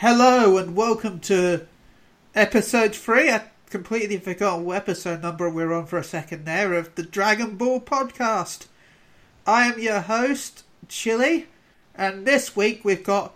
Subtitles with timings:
[0.00, 1.66] Hello and welcome to
[2.34, 3.30] episode three.
[3.30, 7.56] I completely forgot what episode number we're on for a second there of the Dragon
[7.56, 8.66] Ball podcast.
[9.46, 11.46] I am your host, Chili,
[11.94, 13.32] and this week we've got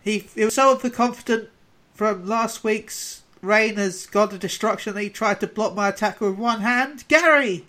[0.00, 1.50] he, he was so overconfident
[1.92, 6.22] from last week's reign as God of Destruction that he tried to block my attack
[6.22, 7.04] with one hand.
[7.08, 7.66] Gary!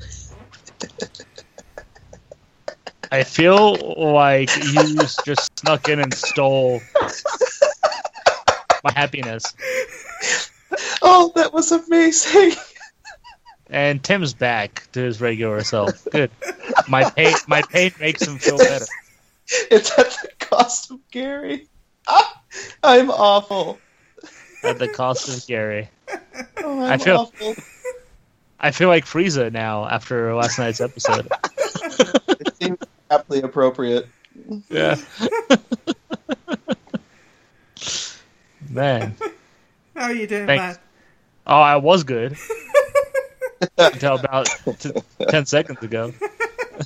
[3.16, 3.76] I feel
[4.12, 4.94] like you
[5.24, 6.82] just snuck in and stole
[8.84, 9.54] my happiness.
[11.00, 12.52] Oh, that was amazing.
[13.70, 16.06] And Tim's back to his regular self.
[16.12, 16.30] Good.
[16.88, 18.84] My pain, my pain makes him feel better.
[19.70, 21.68] It's at the cost of Gary.
[22.06, 22.42] Ah,
[22.82, 23.78] I'm awful.
[24.62, 25.88] At the cost of Gary.
[26.58, 27.54] Oh, I'm I feel- awful.
[28.60, 31.28] I feel like Frieza now after last night's episode.
[32.28, 32.78] It seems
[33.10, 34.08] aptly appropriate.
[34.68, 34.96] Yeah.
[38.70, 39.16] Man.
[39.94, 40.62] How are you doing, Thanks.
[40.62, 40.76] man?
[41.46, 42.36] Oh, I was good.
[43.78, 44.46] Until about
[44.78, 44.90] t-
[45.28, 46.12] 10 seconds ago.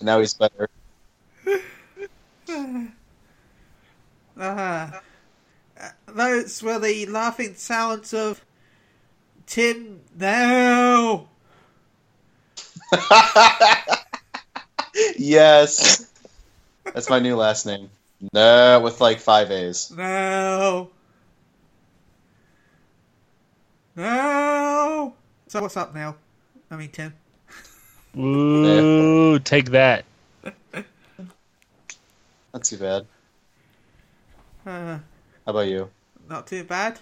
[0.02, 0.68] Now he's better.
[4.38, 4.91] Uh,
[6.06, 8.42] those were the laughing sounds of
[9.46, 11.28] Tim now.
[15.18, 16.09] yes.
[16.94, 17.91] That's my new last name.
[18.33, 19.91] No, with like five A's.
[19.91, 20.91] No.
[23.97, 25.14] No.
[25.48, 26.16] So what's up now?
[26.70, 27.14] I mean, Tim.
[28.19, 30.05] Ooh, take that.
[32.52, 33.06] Not too bad.
[34.66, 35.00] Uh, How
[35.47, 35.91] about you?
[36.28, 37.00] not too bad.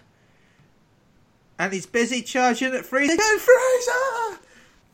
[1.59, 3.17] And he's busy charging at Frieza.
[3.19, 4.39] Go Frieza!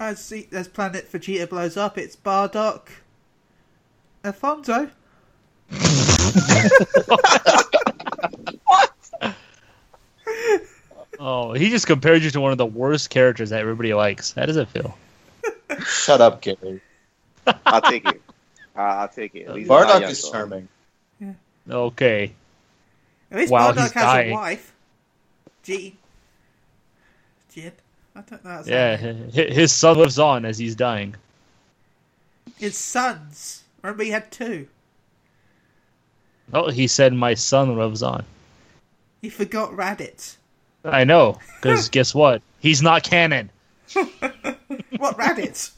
[0.01, 2.89] As, he, as Planet Vegeta blows up, it's Bardock.
[4.25, 4.91] Alfonso.
[11.21, 14.33] Oh, he just compared you to one of the worst characters that everybody likes.
[14.33, 14.97] How does it feel?
[15.87, 16.81] Shut up, Gary.
[17.65, 18.21] I'll take it.
[18.77, 19.47] Uh, I'll take it.
[19.47, 20.33] At least it's not Bardock is Yasuo.
[20.33, 20.69] charming.
[21.71, 22.33] Okay.
[23.31, 24.31] At least While Bardock he's has dying.
[24.33, 24.73] a wife.
[25.63, 25.97] Jean.
[27.55, 27.73] Jean?
[28.17, 28.51] I don't know.
[28.51, 29.31] how to say Yeah, her name.
[29.35, 31.15] hi- his son lives on as he's dying.
[32.59, 33.63] His sons.
[33.85, 34.67] Remember he had two.
[36.55, 38.25] Oh, he said my son lives on.
[39.21, 40.37] He forgot Raditz.
[40.87, 42.41] I know, because guess what?
[42.61, 43.51] He's not canon.
[44.97, 45.73] What Raditz?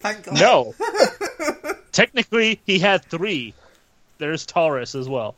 [0.00, 0.38] Thank God.
[0.38, 0.74] No.
[1.92, 3.54] Technically, he had three.
[4.18, 5.34] There's Turles as well.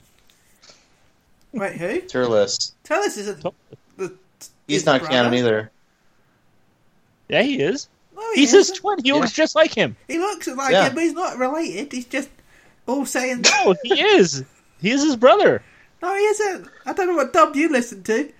[1.52, 2.00] Wait, who?
[2.00, 2.74] Turles.
[2.82, 3.44] Tell us isn't
[3.96, 4.12] the.
[4.66, 5.12] He's not brother?
[5.14, 5.70] canon either.
[7.28, 7.88] Yeah, he is.
[8.20, 8.76] No, he He's his isn't.
[8.76, 8.98] twin.
[9.02, 9.96] He looks just like him.
[10.06, 10.88] He looks like Yeah.
[10.88, 11.90] him, but he's not related.
[11.92, 12.28] He's just
[12.86, 13.42] all saying.
[13.64, 14.44] No, he is.
[14.82, 15.62] He is his brother.
[16.02, 16.68] No, he isn't.
[16.86, 18.30] I don't know what dub you listen to.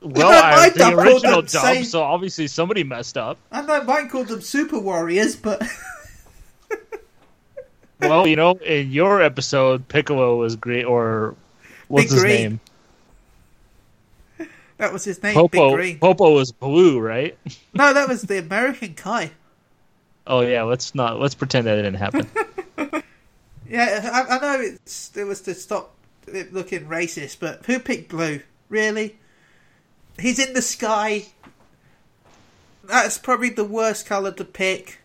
[0.00, 3.38] Well, know I, my the dub original them dub, same- so obviously somebody messed up.
[3.52, 5.62] I know mine called them Super Warriors, but
[8.00, 11.36] Well, you know, in your episode, Piccolo was great, or
[11.86, 12.34] what's Big his Green.
[12.34, 12.60] name?
[14.82, 15.34] That was his name.
[15.34, 15.76] Big Popo.
[15.76, 15.98] Green.
[16.00, 17.38] Popo was blue, right?
[17.74, 19.30] No, that was the American Kai.
[20.26, 22.28] Oh yeah, let's not let's pretend that didn't happen.
[23.68, 25.94] Yeah, I, I know it's it was to stop
[26.26, 28.42] it looking racist, but who picked blue?
[28.68, 29.16] Really?
[30.18, 31.24] He's in the sky.
[32.84, 34.98] That's probably the worst colour to pick.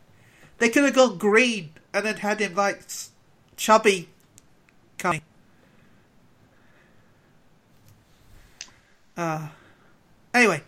[0.58, 2.82] They could have gone green and then had him like
[3.56, 4.10] chubby.
[4.98, 5.22] Kind.
[9.16, 9.48] Uh,
[10.34, 10.62] anyway,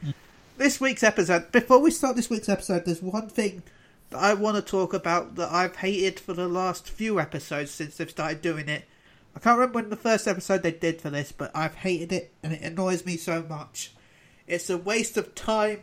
[0.57, 1.51] this week's episode.
[1.51, 3.63] Before we start this week's episode, there's one thing
[4.09, 7.97] that I want to talk about that I've hated for the last few episodes since
[7.97, 8.85] they've started doing it.
[9.35, 12.33] I can't remember when the first episode they did for this, but I've hated it
[12.41, 13.93] and it annoys me so much.
[14.47, 15.81] It's a waste of time.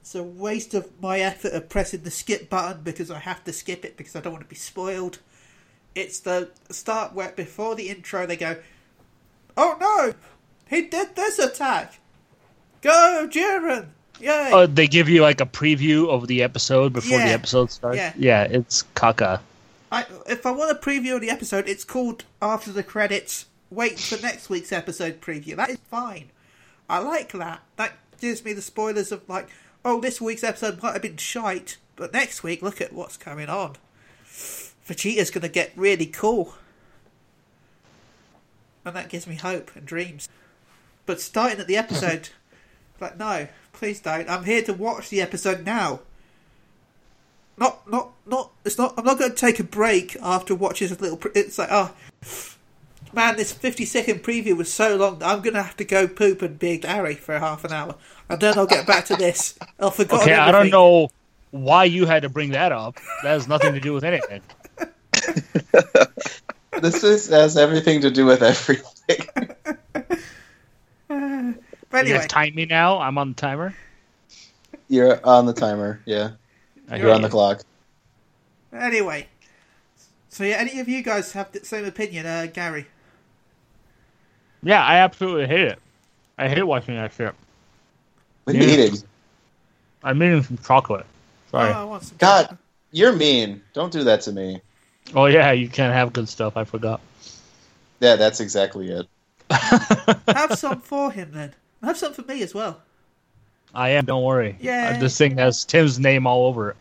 [0.00, 3.52] It's a waste of my effort of pressing the skip button because I have to
[3.52, 5.18] skip it because I don't want to be spoiled.
[5.94, 8.56] It's the start where before the intro they go,
[9.56, 10.14] "Oh no,
[10.68, 11.99] he did this attack!
[12.82, 13.88] Go, Jiren!
[14.20, 17.26] Yay!" uh, they give you like a preview of the episode before Yeah.
[17.28, 17.96] the episode starts.
[17.96, 18.12] Yeah.
[18.16, 19.40] yeah it's caca.
[19.92, 23.46] I, if I want a preview of the episode, it's called after the credits.
[23.70, 25.56] Wait for next week's episode preview.
[25.56, 26.30] That is fine.
[26.88, 27.60] I like that.
[27.76, 29.48] That gives me the spoilers of like,
[29.84, 33.48] oh, this week's episode might have been shite, but next week, look at what's coming
[33.48, 33.76] on.
[34.86, 36.54] Vegeta's going to get really cool,
[38.84, 40.28] and that gives me hope and dreams.
[41.06, 42.30] But starting at the episode,
[43.00, 44.28] like, no, please don't.
[44.28, 46.00] I'm here to watch the episode now.
[47.56, 48.50] Not, not, not.
[48.64, 48.94] It's not.
[48.96, 51.18] I'm not going to take a break after watching this little.
[51.18, 51.94] Pr- it's like, oh,
[53.12, 56.06] Man, this 50 second preview was so long that I'm going to have to go
[56.06, 57.96] poop and be Gary for half an hour.
[58.28, 59.58] And then I'll get back to this.
[59.80, 60.22] I'll forget.
[60.22, 61.10] Okay, I don't know
[61.50, 63.00] why you had to bring that up.
[63.24, 64.42] That has nothing to do with anything.
[66.80, 69.26] This is has everything to do with everything.
[71.90, 72.98] But You anyway, guys time me now.
[72.98, 73.74] I'm on the timer.
[74.88, 76.00] You're on the timer.
[76.04, 76.30] Yeah,
[76.88, 77.62] I you're hear on the clock.
[78.72, 79.26] anyway.
[80.28, 82.86] So yeah, any of you guys have the same opinion, uh, Gary?
[84.62, 85.78] Yeah, I absolutely hate it.
[86.38, 87.34] I hate watching that shit.
[88.44, 88.98] What are you eating?
[90.02, 91.06] I'm eating some chocolate.
[91.50, 91.70] Sorry.
[91.70, 92.56] Oh, I want some God,
[92.92, 93.62] you're mean.
[93.72, 94.60] Don't do that to me.
[95.14, 96.56] Oh yeah, you can't have good stuff.
[96.56, 97.00] I forgot.
[97.98, 99.06] Yeah, that's exactly it.
[99.50, 101.54] Have some for him then.
[101.82, 102.80] Have some for me as well.
[103.74, 104.04] I am.
[104.04, 104.56] Don't worry.
[104.60, 104.94] Yeah.
[104.96, 106.76] Uh, this thing has Tim's name all over it.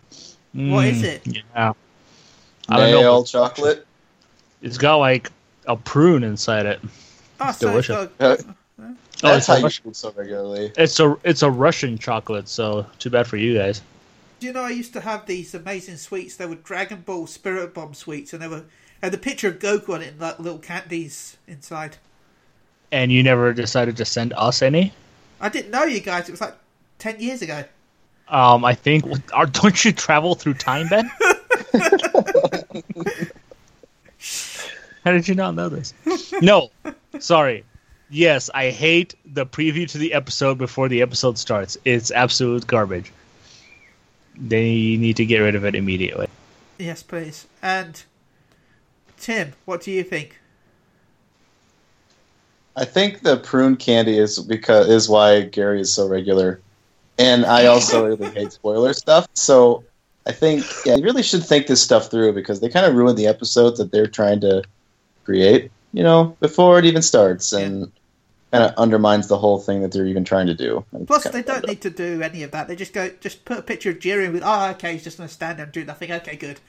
[0.53, 1.27] What is Mm, it?
[1.55, 1.73] Yeah.
[2.67, 2.99] I don't know.
[3.01, 3.85] Nail but chocolate.
[4.61, 5.31] It's got like
[5.67, 6.79] a prune inside it.
[7.39, 8.09] Oh, so it's delicious.
[8.17, 8.43] got- Uh,
[9.21, 10.71] Oh, That's it's how a, you Rus- food so regularly.
[10.77, 12.47] it's a it's a Russian chocolate.
[12.47, 13.81] So too bad for you guys.
[14.39, 16.37] Do you know I used to have these amazing sweets?
[16.37, 18.63] They were Dragon Ball Spirit Bomb sweets, and they were
[19.03, 21.97] had the picture of Goku on it and like little candies inside.
[22.91, 24.93] And you never decided to send us any.
[25.39, 26.27] I didn't know you guys.
[26.27, 26.55] It was like
[26.97, 27.63] ten years ago.
[28.27, 29.05] Um, I think.
[29.33, 31.09] Are, don't you travel through time, Ben?
[35.05, 35.93] How did you not know this?
[36.41, 36.71] No,
[37.19, 37.63] sorry.
[38.09, 41.77] Yes, I hate the preview to the episode before the episode starts.
[41.85, 43.11] It's absolute garbage.
[44.35, 46.27] They need to get rid of it immediately.
[46.77, 47.45] Yes, please.
[47.61, 48.01] And
[49.17, 50.39] Tim, what do you think?
[52.79, 56.61] I think the prune candy is because is why Gary is so regular,
[57.17, 59.27] and I also really hate spoiler stuff.
[59.33, 59.83] So
[60.25, 63.17] I think yeah, you really should think this stuff through because they kind of ruin
[63.17, 64.63] the episodes that they're trying to
[65.25, 65.71] create.
[65.91, 67.91] You know, before it even starts, and
[68.51, 70.85] kind of undermines the whole thing that they're even trying to do.
[70.93, 72.67] It's Plus, they don't need to do any of that.
[72.67, 75.27] They just go, just put a picture of Jiren with, oh, okay, he's just going
[75.27, 76.11] to stand there and do nothing.
[76.11, 76.59] Okay, good.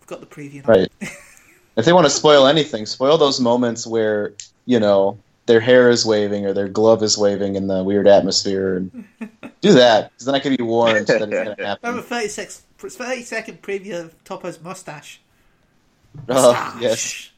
[0.00, 0.66] We've got the preview.
[0.66, 0.74] now.
[0.74, 0.92] Right.
[1.76, 4.34] if they want to spoil anything, spoil those moments where
[4.66, 8.76] you know their hair is waving or their glove is waving in the weird atmosphere.
[8.78, 9.04] And
[9.60, 12.02] do that because then I can be warned that it's going to Have a happen.
[12.02, 15.20] 30 sec- 30 second preview of Toppo's mustache.
[16.28, 16.80] Oh, Mustache.
[16.82, 17.30] yes.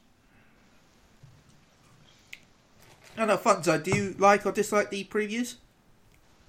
[3.19, 5.55] I know, Fonzo, do you like or dislike the previews?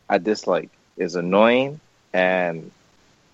[0.09, 1.79] I dislike is annoying
[2.13, 2.71] and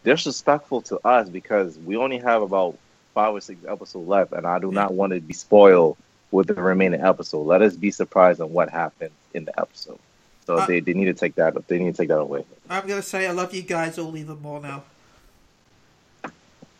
[0.04, 2.78] disrespectful to us because we only have about
[3.14, 5.98] five or six episodes left, and I do not want to be spoiled
[6.33, 7.44] with the remaining episode.
[7.44, 10.00] Let us be surprised on what happens in the episode.
[10.45, 12.44] So Uh, they, they need to take that they need to take that away.
[12.69, 14.83] I'm going to say I love you guys all even more now.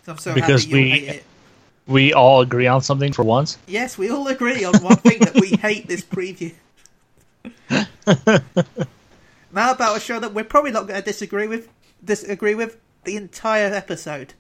[0.08, 1.24] I'm so Because happy you we- hate it.
[1.86, 3.58] We all agree on something for once.
[3.68, 6.54] Yes, we all agree on one thing that we hate this preview.
[9.52, 11.68] now about a show that we're probably not going to disagree with,
[12.04, 14.34] disagree with the entire episode.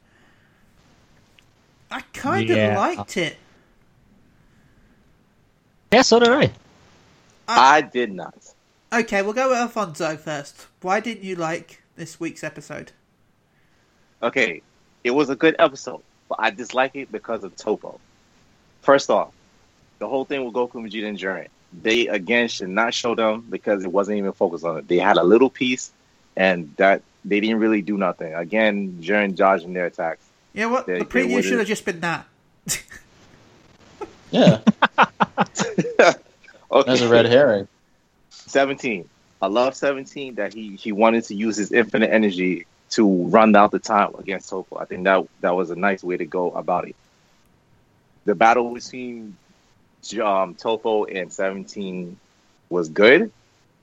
[1.92, 3.36] I kind of liked it.
[5.94, 6.45] Yeah, so did I.
[6.45, 6.50] Uh,
[7.48, 8.34] I did not.
[8.92, 10.66] Okay, we'll go with Alfonso first.
[10.81, 12.92] Why didn't you like this week's episode?
[14.24, 14.63] Okay,
[15.04, 18.00] it was a good episode, but I dislike it because of Toppo.
[18.81, 19.34] First off,
[20.00, 21.48] the whole thing with Goku, Vegeta, and Jiren,
[21.84, 24.88] they again should not show them because it wasn't even focused on it.
[24.88, 25.92] They had a little piece,
[26.35, 28.33] and that they didn't really do nothing.
[28.33, 30.26] Again, Jiren dodging their attacks.
[30.54, 30.88] Yeah, what?
[30.88, 32.26] They- the they preview should have just been that.
[34.33, 34.61] Yeah,
[36.71, 37.68] Okay, there's a red herring.
[38.31, 39.09] 17.
[39.42, 43.71] I love 17 that he he wanted to use his infinite energy to run out
[43.71, 44.78] the time against Toppo.
[44.80, 46.95] I think that that was a nice way to go about it.
[48.25, 49.37] The battle between
[50.23, 52.18] um, Toppo and 17
[52.69, 53.31] was good.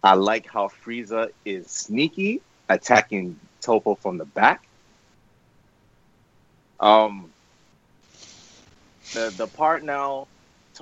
[0.03, 4.63] I like how Frieza is sneaky, attacking Toppo from the back.
[6.81, 7.31] Um,
[9.13, 10.27] the the part now,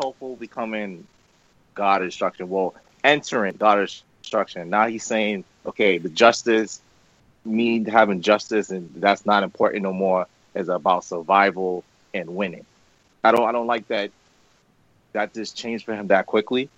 [0.01, 1.07] Toppo becoming
[1.75, 2.49] God destruction.
[2.49, 3.89] Well, entering God
[4.23, 4.71] destruction.
[4.71, 6.81] Now he's saying, okay, the justice,
[7.45, 10.27] me having justice, and that's not important no more.
[10.55, 12.65] Is about survival and winning.
[13.23, 13.49] I don't.
[13.49, 14.11] I don't like that.
[15.13, 16.69] That just changed for him that quickly.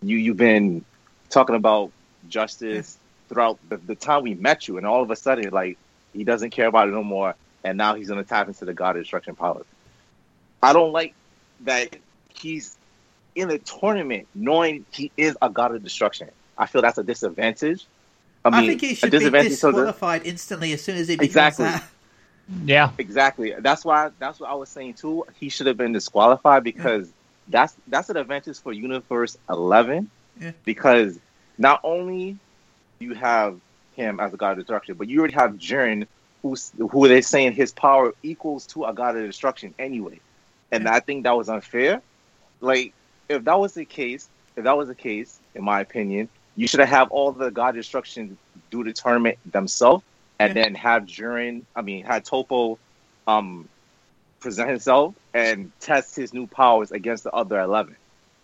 [0.00, 0.84] You you've been
[1.28, 1.90] talking about
[2.28, 5.76] justice throughout the, the time we met you, and all of a sudden, like
[6.14, 8.94] he doesn't care about it no more, and now he's gonna tap into the God
[8.94, 9.62] destruction power.
[10.62, 11.14] I don't like
[11.64, 11.96] that
[12.38, 12.76] he's
[13.34, 16.30] in a tournament knowing he is a god of destruction.
[16.56, 17.84] I feel that's a disadvantage.
[18.44, 21.08] I I, think he a should be disadvantage to the- disqualified instantly as soon as
[21.08, 21.64] he becomes Exactly.
[21.66, 21.84] that.
[22.64, 22.90] Yeah.
[22.98, 23.54] Exactly.
[23.58, 24.10] That's why.
[24.20, 25.24] That's what I was saying too.
[25.38, 27.10] He should have been disqualified because
[27.48, 30.08] that's that's an advantage for Universe Eleven
[30.40, 30.52] Yeah.
[30.64, 31.18] because
[31.58, 32.38] not only
[33.00, 33.58] you have
[33.96, 36.06] him as a god of destruction, but you already have Jiren,
[36.42, 40.20] who's who they're saying his power equals to a god of destruction anyway,
[40.70, 42.00] and I think that was unfair.
[42.60, 42.94] Like
[43.28, 46.80] if that was the case, if that was the case, in my opinion, you should
[46.80, 48.38] have all the god of destruction
[48.70, 50.04] do the tournament themselves,
[50.38, 50.64] and Yeah.
[50.64, 51.66] then have Jiren.
[51.74, 52.78] I mean, had Toppo,
[53.26, 53.68] um,
[54.40, 57.96] present himself and test his new powers against the other eleven,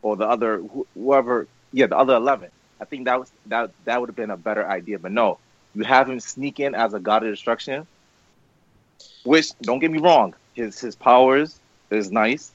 [0.03, 1.49] or the other wh- whoever.
[1.73, 2.51] Yeah, the other eleven.
[2.81, 4.99] I think that was that that would have been a better idea.
[4.99, 5.41] But no,
[5.75, 7.87] you have him sneak in as a god of destruction.
[9.25, 12.55] Which don't get me wrong, his his powers is nice.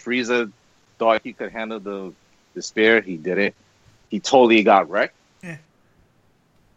[0.00, 0.52] Frieza
[0.98, 2.12] thought he could handle the
[2.54, 3.00] the spear.
[3.00, 3.54] He didn't.
[4.08, 5.14] He totally got wrecked.
[5.42, 5.56] Yeah.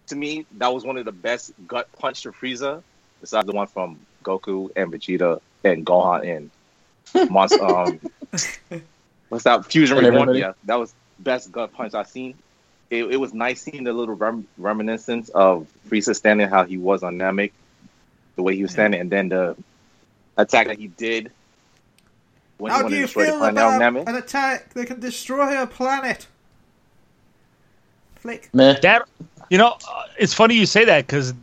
[0.08, 2.82] To me, that was one of the best gut punch to Frieza,
[3.22, 6.50] besides the one from Goku and Vegeta and Gohan
[7.14, 7.64] and Monster.
[7.64, 8.00] um,
[9.30, 9.66] what's that?
[9.66, 10.22] Fusion And Reborn.
[10.30, 10.40] everybody.
[10.40, 12.36] Yeah, that was best gut punch I've seen.
[12.90, 17.04] It, it was nice seeing the little rem- reminiscence of Frieza standing how he was
[17.04, 17.52] on Namek,
[18.36, 19.56] the way he was standing, and then the
[20.38, 21.32] attack that he did
[22.60, 24.08] when How do you feel about Namek.
[24.08, 26.28] an attack that can destroy a planet?
[28.18, 28.50] Flick.
[28.54, 28.80] Meh.
[28.82, 29.08] That
[29.50, 31.34] you know, uh, it's funny you say that because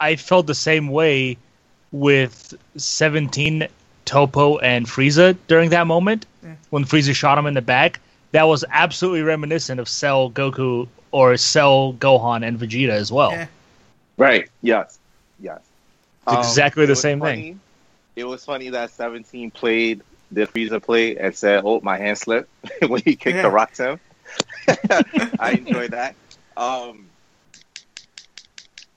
[0.00, 1.36] I felt the same way
[1.92, 3.68] with Seventeen,
[4.04, 6.54] Topo, and Frieza during that moment Yeah.
[6.70, 8.00] when Frieza shot him in the back.
[8.32, 13.30] That was absolutely reminiscent of Cell, Goku, or Cell, Gohan, and Vegeta as well.
[13.30, 13.46] Yeah.
[14.16, 14.50] Right.
[14.62, 14.98] Yes.
[15.38, 15.60] Yes.
[16.26, 17.60] It's exactly it the was same funny- thing.
[18.16, 20.02] It was funny that 17 played
[20.34, 22.48] the Frieza play and said, "Oh, my hand slipped"
[22.86, 23.42] when he kicked Yeah.
[23.42, 24.00] the rock to him.
[25.40, 26.14] I enjoyed that.
[26.56, 27.06] Um,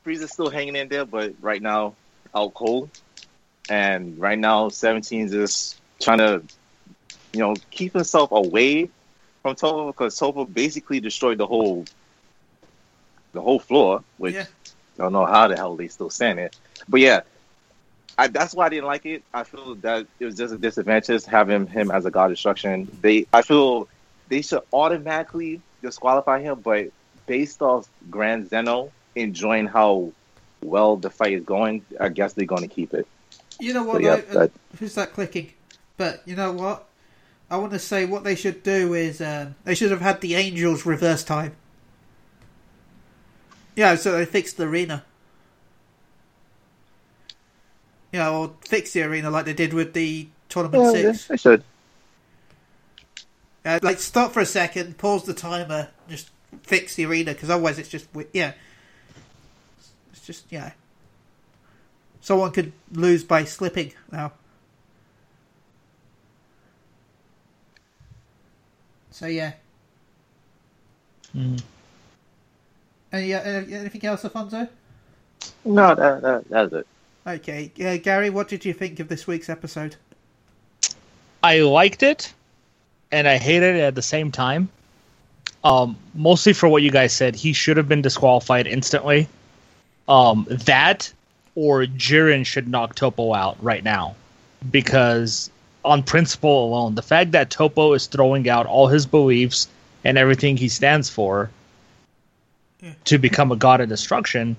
[0.05, 1.95] Frieza's still hanging in there, but right now
[2.33, 2.89] out cold.
[3.69, 6.41] And right now, 17 is just trying to,
[7.33, 8.89] you know, keep himself away
[9.41, 11.85] from Toppo because Toppo basically destroyed the whole,
[13.33, 14.45] the whole floor, which Yeah.
[14.97, 16.55] I don't know how the hell they still stand it.
[16.87, 17.21] But yeah,
[18.17, 19.23] I, that's why I didn't like it.
[19.33, 22.89] I feel that it was just a disadvantage having him as a god destruction.
[23.01, 23.87] They, I feel
[24.27, 26.87] they should automatically disqualify him, but
[27.27, 30.11] based off Grand Zeno enjoying how
[30.63, 33.07] well the fight is going, I guess they're going to keep it.
[33.59, 33.95] You know what?
[33.95, 34.39] So, yeah, though?
[34.39, 35.51] that- Who's that clicking?
[35.97, 36.87] But you know what?
[37.49, 40.35] I want to say what they should do is um, they should have had the
[40.35, 41.55] Angels reverse time.
[43.75, 45.03] Yeah, so they fixed the arena.
[48.11, 51.29] You know, or fix the arena like they did with the tournament six.
[51.31, 51.63] I should.
[53.65, 56.29] Uh, like stop for a second, pause the timer, just
[56.63, 58.53] fix the arena because otherwise it's just yeah,
[60.11, 60.71] it's just yeah.
[62.21, 64.31] Someone could lose by slipping now.
[69.11, 69.53] So yeah.
[71.35, 71.61] Mm.
[73.11, 74.67] Any, uh, anything else, Alfonso?
[75.65, 76.87] No, that, that that's it.
[77.27, 79.97] Okay, uh, Gary, what did you think of this week's episode?
[81.43, 82.33] I liked it,
[83.11, 84.69] and I hated it at the same time.
[85.63, 89.27] Um, mostly for what you guys said, he should have been disqualified instantly.
[90.07, 91.11] Um, that
[91.55, 94.15] or Jiren should knock Toppo out right now,
[94.71, 95.49] because
[95.83, 99.67] on principle alone, the fact that Toppo is throwing out all his beliefs
[100.05, 101.49] and everything he stands for
[102.81, 102.93] Yeah.
[103.05, 104.55] to become a god of destruction,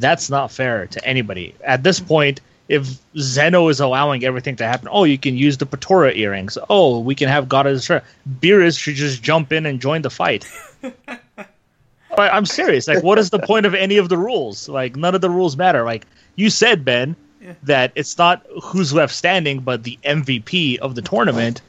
[0.00, 1.54] that's not fair to anybody.
[1.64, 2.86] At this point, if
[3.18, 6.56] Zeno is allowing everything to happen, oh, you can use the Potara earrings.
[6.68, 8.08] Oh, we can have God of Destruction.
[8.40, 10.46] Beerus should just jump in and join the fight.
[10.82, 12.86] but I'm serious.
[12.86, 14.68] Like, what is the point of any of the rules?
[14.68, 15.84] Like, none of the rules matter.
[15.84, 17.54] Like, you said, Ben, Yeah.
[17.64, 21.62] that it's not who's left standing, but the MVP of the tournament.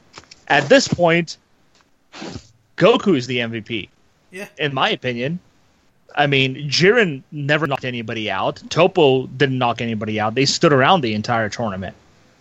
[0.50, 1.38] At this point,
[2.78, 3.90] Goku is the MVP,
[4.32, 5.40] Yeah, in my opinion.
[6.16, 8.62] I mean, Jiren never knocked anybody out.
[8.70, 10.36] Toppo didn't knock anybody out.
[10.36, 11.96] They stood around the entire tournament.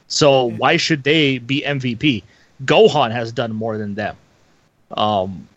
[0.09, 2.23] So why should they be MVP?
[2.65, 4.17] Gohan has done more than them.
[4.97, 5.49] Um,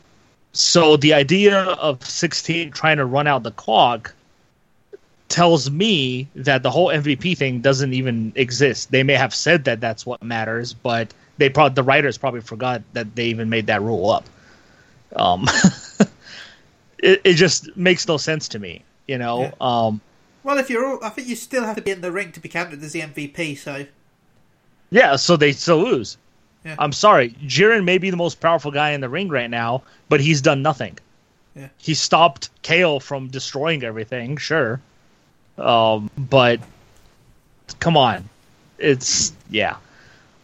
[0.54, 4.14] so the idea of 16 trying to run out the clock
[5.28, 8.92] tells me that the whole MVP thing doesn't even exist.
[8.92, 12.84] They may have said that that's what matters, but they probably the writers probably forgot
[12.94, 14.26] that they even made that rule up.
[15.16, 15.48] Um,
[17.04, 19.42] it, it just makes no sense to me, you know.
[19.42, 19.52] Yeah.
[19.60, 20.02] Um,
[20.44, 22.40] well, if you're all, I think you still have to be in the ring to
[22.40, 23.58] be counted as the MVP.
[23.58, 23.86] So
[24.90, 26.18] Yeah, so they still lose.
[26.66, 26.76] Yeah.
[26.80, 27.32] I'm sorry.
[27.46, 30.62] Jiren may be the most powerful guy in the ring right now, but he's done
[30.62, 30.98] nothing.
[31.56, 31.68] Yeah.
[31.78, 34.80] He stopped Kale from destroying everything, sure.
[35.58, 36.62] Um, but
[37.80, 38.30] come on.
[38.80, 39.76] It's yeah.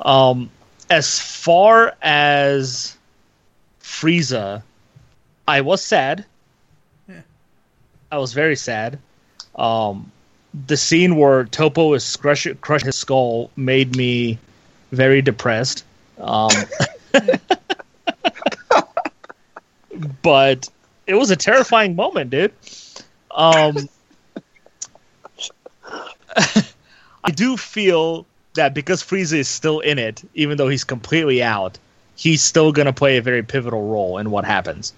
[0.01, 0.49] Um,
[0.89, 2.97] as far as
[3.81, 4.61] Frieza,
[5.47, 6.25] I was sad.
[8.11, 8.99] I was very sad.
[9.55, 10.11] Um,
[10.67, 14.39] the scene where Toppo is crush crush his skull made me
[14.91, 15.83] very depressed.
[16.19, 16.49] Um,
[20.21, 20.69] but
[21.05, 22.53] it was a terrifying moment, dude.
[23.31, 23.89] Um,
[27.23, 28.25] I do feel
[28.55, 31.77] that because Frieza is still in it, even though he's completely out,
[32.15, 34.93] he's still going to play a very pivotal role in what happens.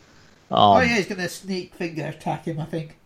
[0.50, 2.60] Um, oh yeah, he's gonna sneak finger attack him.
[2.60, 2.98] I think.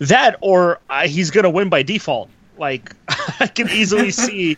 [0.00, 2.30] That or uh, he's going to win by default.
[2.56, 2.92] Like
[3.40, 4.56] I can easily see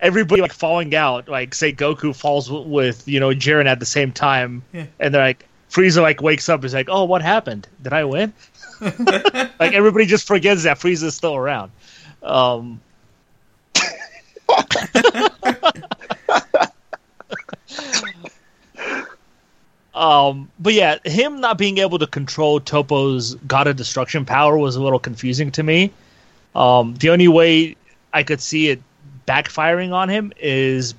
[0.00, 1.28] everybody like falling out.
[1.28, 4.86] Like say Goku falls w- with you know Jiren at the same time, Yeah.
[5.00, 6.64] and they're like Frieza like wakes up.
[6.64, 7.68] Is like, oh, what happened?
[7.82, 8.32] Did I win?
[8.80, 11.70] like everybody just forgets that Frieza's still around.
[12.22, 12.80] Um,
[19.94, 24.76] um, but yeah, him not being able to control Toppo's God of Destruction power was
[24.76, 25.90] a little confusing to me.
[26.54, 27.76] Um, the only way
[28.12, 28.82] I could see it
[29.26, 30.94] backfiring on him is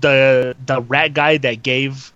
[0.00, 2.12] the the rat guy that gave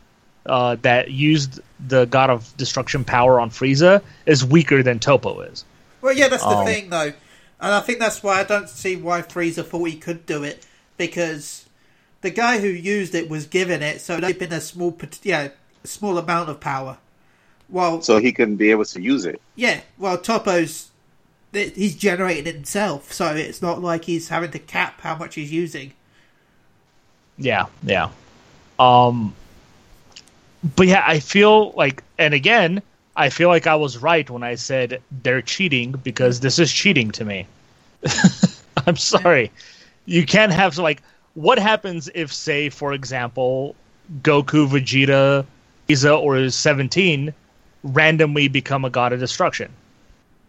[0.47, 5.65] uh, that used the God of Destruction power on Frieza is weaker than Toppo is.
[6.01, 6.65] Well, yeah, that's the Oh.
[6.65, 7.13] thing, though,
[7.61, 10.67] and I think that's why I don't see why Frieza thought he could do it
[10.97, 11.67] because
[12.23, 15.43] the guy who used it was given it, so it'd been a small, pot- yeah,
[15.45, 15.51] a
[15.85, 16.99] small amount of power.
[17.69, 19.41] Well, So he couldn't be able to use it.
[19.57, 20.89] yeah, well, Toppo's
[21.53, 25.53] he's generating it himself, so it's not like he's having to cap how much he's
[25.53, 25.93] using.
[27.39, 28.11] Yeah, yeah.
[28.79, 29.35] Um
[30.77, 32.83] but yeah, I feel like and again,
[33.17, 37.11] I feel like I was right when I said they're cheating because this is cheating
[37.13, 37.47] to me.
[38.87, 39.51] I'm sorry.
[40.07, 41.03] You can't have like
[41.35, 43.75] what happens if say for example
[44.23, 45.45] Goku, Vegeta,
[45.93, 47.33] Frieza or 17
[47.85, 49.71] randomly become a god of destruction.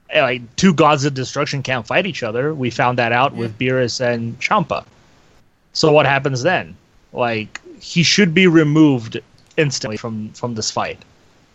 [0.09, 2.53] Eh, Like two gods of destruction can't fight each other.
[2.53, 4.85] We found that out with Beerus and Champa.
[5.73, 6.75] So what happens then?
[7.11, 9.19] Like he should be removed
[9.57, 10.99] instantly from from this fight.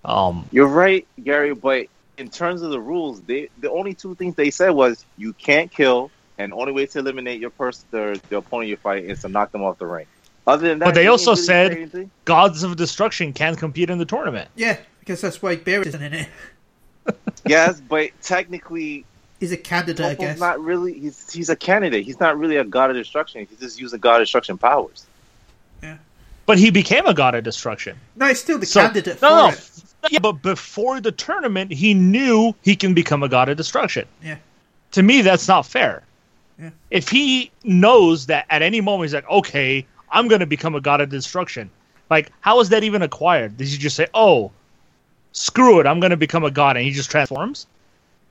[0.05, 4.35] Um, You're right, Gary, but in terms of the rules, they the only two things
[4.35, 8.39] they said was you can't kill, and only way to eliminate your person, the, the
[8.39, 10.07] opponent you're fighting, is to knock them off the ring.
[10.49, 13.99] Other than that, But they also really said- say gods of destruction can compete in
[13.99, 14.49] the tournament.
[14.57, 16.29] Yeah, because that's why Beerus isn't in it.
[17.47, 19.05] yes, but technically,
[19.41, 20.41] He's a candidate, I guess.
[20.41, 20.99] not really.
[20.99, 22.05] He's he's a candidate.
[22.05, 23.47] He's not really a god of destruction.
[23.49, 25.07] He's just using god of destruction powers.
[25.83, 25.99] Yeah,
[26.47, 27.97] but he became a god of destruction.
[28.17, 29.49] No, he's still the So- candidate for no, no.
[29.51, 29.71] it.
[30.11, 34.07] Yeah, but before the tournament, he knew he can become a god of destruction.
[34.25, 34.39] Yeah.
[34.93, 36.03] To me, that's not fair.
[36.59, 36.71] Yeah.
[36.91, 40.81] If he knows that at any moment he's like, okay, I'm going to become a
[40.81, 41.71] god of destruction,
[42.11, 43.57] like, how is that even acquired?
[43.57, 44.51] Did you just say, oh,
[45.33, 47.67] screw it, I'm going to become a god, and he just transforms?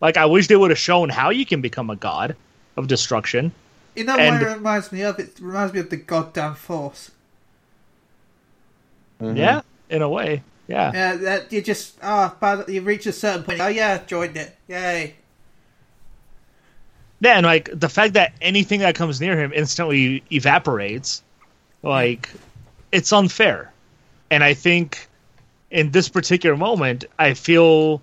[0.02, 2.36] Like, I wish they would have shown how you can become a god
[2.76, 3.52] of destruction.
[3.96, 5.20] You know And- what it reminds me of?
[5.20, 7.12] It reminds me of the goddamn Force.
[9.22, 9.38] Mhm.
[9.38, 10.44] Yeah, in a way.
[10.68, 10.92] Yeah.
[10.94, 13.60] Yeah, that you just ah, but you reach a certain point.
[13.60, 14.56] Oh yeah, joined it.
[14.68, 15.16] Yay!
[17.20, 21.24] Yeah, and like the fact that anything that comes near him instantly evaporates,
[21.84, 22.30] like
[22.92, 23.72] it's unfair.
[24.32, 25.08] And I think
[25.72, 28.02] in this particular moment, I feel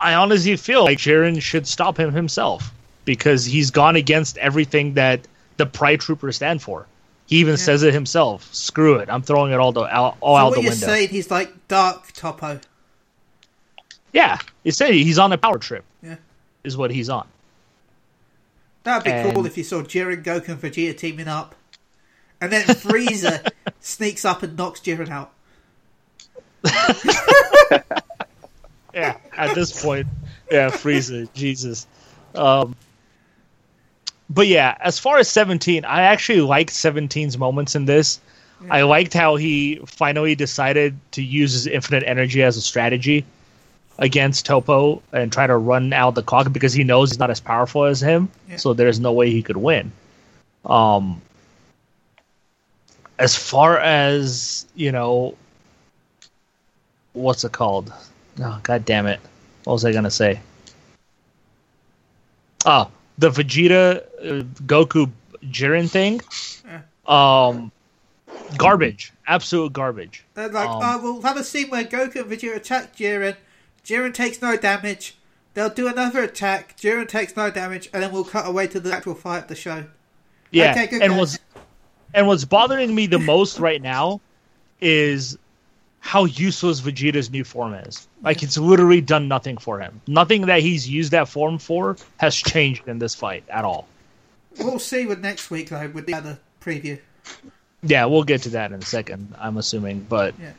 [0.00, 2.72] I honestly feel like Jiren should stop him himself
[3.04, 5.26] because he's gone against everything that
[5.56, 6.86] the Pride Troopers stand for.
[7.26, 7.56] He even Yeah.
[7.64, 8.52] says it himself.
[8.54, 9.08] Screw it!
[9.10, 10.86] I'm throwing it all the all, all so out what the you're window.
[10.86, 11.08] saying?
[11.08, 12.60] He's like Dark Toppo.
[14.12, 15.84] Yeah, he said he's on a power trip.
[16.02, 16.16] Yeah.
[16.64, 17.26] is what he's on.
[18.82, 21.54] That'd be And- cool if you saw Jiren, Goku, and Vegeta teaming up,
[22.40, 23.48] and then Frieza
[23.80, 25.32] sneaks up and knocks Jiren out.
[28.94, 30.06] yeah, at this point,
[30.50, 31.86] yeah, Frieza, Jesus.
[32.34, 32.74] Um,
[34.28, 38.20] but yeah, as far as 17, I actually liked 17's moments in this.
[38.70, 43.26] I liked how he finally decided to use his infinite energy as a strategy
[43.98, 47.38] against Toppo and try to run out the clock because he knows he's not as
[47.38, 48.56] powerful as him, Yeah.
[48.56, 49.92] so there's no way he could win.
[50.64, 51.20] Um,
[53.18, 55.36] as far as you know,
[57.12, 57.92] what's it called?
[58.42, 59.20] Oh, god damn it!
[59.64, 60.40] What was I gonna say?
[62.64, 65.10] Oh, the Vegeta uh, Goku
[65.44, 66.20] Jiren thing.
[67.06, 67.70] Um,
[68.56, 70.24] garbage, absolute garbage.
[70.34, 73.36] They're like, Um, oh, we'll have a scene where Goku and Vegeta attack Jiren.
[73.84, 75.16] Jiren takes no damage.
[75.54, 76.76] They'll do another attack.
[76.76, 79.54] Jiren takes no damage, and then we'll cut away to the actual fight of the
[79.54, 79.84] show.
[80.50, 81.18] Yeah, Okay, good and guys.
[81.20, 81.38] what's
[82.14, 84.20] and what's bothering me the most right now
[84.80, 85.38] is
[86.00, 88.06] how useless Vegeta's new form is.
[88.22, 90.00] Like it's literally done nothing for him.
[90.06, 93.88] Nothing that he's used that form for has changed in this fight at all.
[94.58, 96.98] We'll see with next week though with the other preview.
[97.82, 99.34] Yeah, we'll get to that in a second.
[99.38, 100.52] I'm assuming, but Yeah.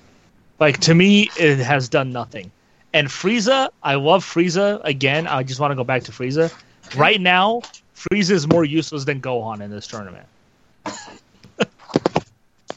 [0.59, 2.51] like to me, it has done nothing.
[2.93, 4.81] And Frieza, I love Frieza.
[4.83, 6.53] Again, I just want to go back to Frieza.
[6.95, 7.61] Right now,
[7.95, 10.25] Frieza is more useless than Gohan in this tournament.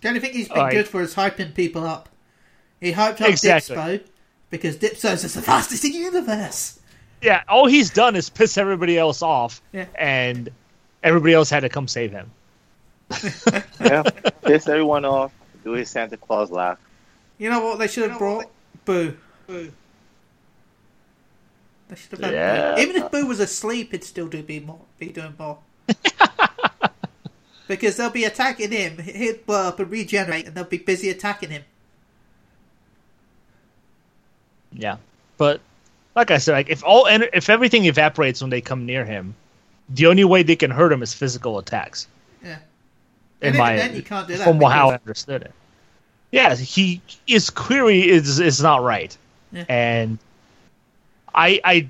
[0.03, 0.73] The only thing he's been Alright.
[0.73, 2.09] good for is hyping people up.
[2.81, 3.77] He hyped up Exactly.
[3.77, 4.01] Dyspo
[4.51, 6.81] because Dyspo's is the fastest in the universe.
[7.23, 9.85] Yeah, all he's done is piss everybody else off, Yeah.
[9.95, 10.49] and
[11.03, 12.31] everybody else had to come save him.
[13.81, 14.03] Yeah,
[14.43, 15.33] piss everyone off.
[15.65, 16.79] Do his Santa Claus laugh.
[17.39, 18.47] You know what they should have brought?
[18.87, 19.17] Boo.
[19.47, 19.71] Boo.
[21.89, 22.75] They should have Yeah.
[22.77, 22.81] Boo.
[22.83, 25.59] Even if Boo was asleep, it'd still do be more, be doing more.
[27.71, 31.51] because they'll be attacking him, he'd blow up and regenerate, and they'll be busy attacking
[31.51, 31.63] him.
[34.73, 34.97] Yeah,
[35.39, 35.61] but
[36.17, 39.35] like I said, like if all if everything evaporates when they come near him,
[39.89, 42.09] the only way they can hurt him is physical attacks.
[42.43, 42.59] Yeah.
[43.41, 44.45] In And my then, you can't do that.
[44.45, 45.53] from how I understood it.
[46.33, 49.17] Yeah, he his query is is not right,
[49.53, 49.65] Yeah.
[49.69, 50.19] and
[51.33, 51.89] I I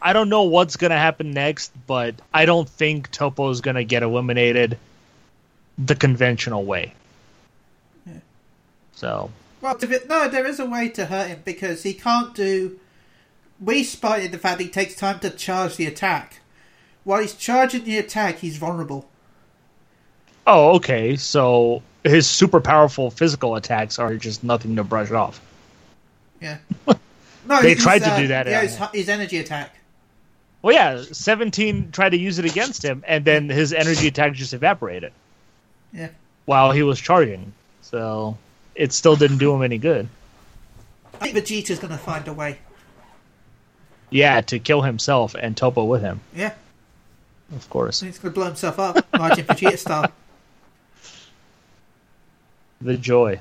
[0.00, 4.02] I don't know what's gonna happen next, but I don't think Toppo is gonna get
[4.02, 4.78] eliminated
[5.78, 6.94] the conventional way.
[8.06, 8.14] Yeah.
[8.94, 12.78] So Well, no, there is a way to hurt him because he can't do.
[13.60, 16.40] We spotted the fact he takes time to charge the attack.
[17.04, 19.08] While he's charging the attack, he's vulnerable.
[20.46, 21.16] Oh, okay.
[21.16, 25.40] So his super powerful physical attacks are just nothing to brush off.
[26.40, 26.58] Yeah.
[27.48, 29.76] No, They tried to do that, Yeah, uh, his, his energy attack.
[30.62, 34.52] Well, yeah, 17 tried to use it against him, and then his energy attack just
[34.52, 35.12] evaporated
[35.96, 36.08] Yeah.
[36.44, 37.52] while he was charging.
[37.82, 38.36] So
[38.74, 40.08] it still didn't do him any good.
[41.14, 42.58] I think Vegeta's going to find a way.
[44.10, 46.52] Yeah, to kill himself and Toppo with him, Yeah.
[47.56, 48.00] of course.
[48.00, 50.12] He's going to blow himself up, Majin Vegeta style.
[52.80, 53.40] The joy.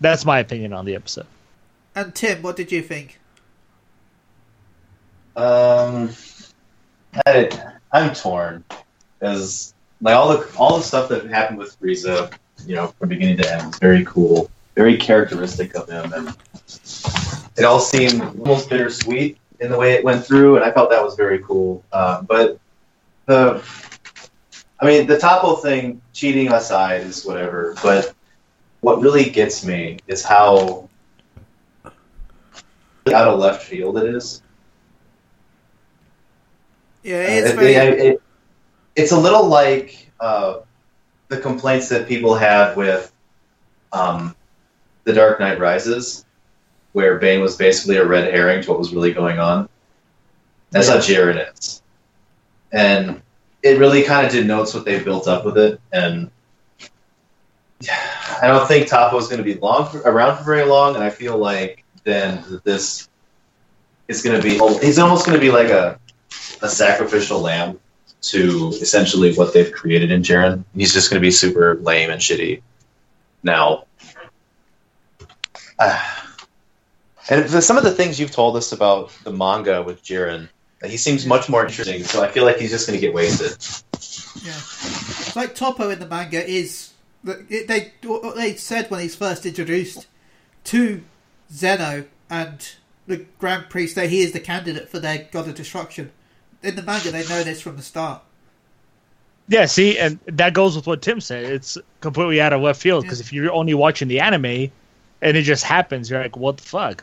[0.00, 1.26] That's my opinion on the episode.
[1.94, 3.20] And Tim, what did you think?
[5.36, 6.10] Um,
[7.26, 7.50] I,
[7.92, 8.64] I'm torn
[9.18, 12.32] because like all the all the stuff that happened with Frieza,
[12.66, 16.34] you know, from beginning to end, was very cool, very characteristic of him, and
[17.56, 21.02] it all seemed almost bittersweet in the way it went through, and I felt that
[21.04, 21.84] was very cool.
[21.92, 22.58] Uh, but
[23.26, 23.62] the,
[24.80, 27.76] I mean, the Toppo thing, cheating aside, is whatever.
[27.82, 28.14] But
[28.80, 30.88] what really gets me is how
[31.84, 34.40] out of left field it is.
[37.02, 37.74] Yeah, it is Uh, very.
[37.74, 38.22] it- it-
[38.96, 40.60] it's a little like uh,
[41.28, 43.12] the complaints that people had with
[43.92, 44.34] um,
[45.04, 46.24] The Dark Knight Rises,
[46.92, 49.68] where Bane was basically a red herring to what was really going on.
[50.70, 51.82] That's how Jared is.
[52.72, 53.22] And
[53.62, 55.80] it really kind of denotes what they built up with it.
[55.92, 56.30] And
[58.40, 60.94] I don't think Toppo's going to be long around for very long.
[60.94, 63.08] And I feel like then this
[64.08, 65.98] is going to be, he's almost going to be like a,
[66.62, 67.78] a sacrificial lamb
[68.22, 70.64] to essentially what they've created in Jiren.
[70.74, 72.62] He's just going to be super lame and shitty
[73.42, 73.84] now.
[75.78, 75.98] Uh,
[77.30, 80.48] and some of the things you've told us about the manga with Jiren,
[80.84, 82.04] he seems much more interesting.
[82.04, 83.52] So I feel like he's just going to get wasted.
[84.44, 85.40] Yeah.
[85.40, 86.92] Like Toppo in the manga is.
[87.22, 90.06] They they what they said when he's first introduced
[90.64, 91.02] to
[91.52, 92.66] Zeno and
[93.06, 96.12] the Grand Priest that he is the candidate for their God of Destruction.
[96.62, 98.22] In the manga, they know this from the start.
[99.48, 101.44] Yeah, see, and that goes with what Tim said.
[101.44, 104.70] It's completely out of left field because if you're only watching the anime
[105.22, 107.02] and it just happens, you're like, what the fuck?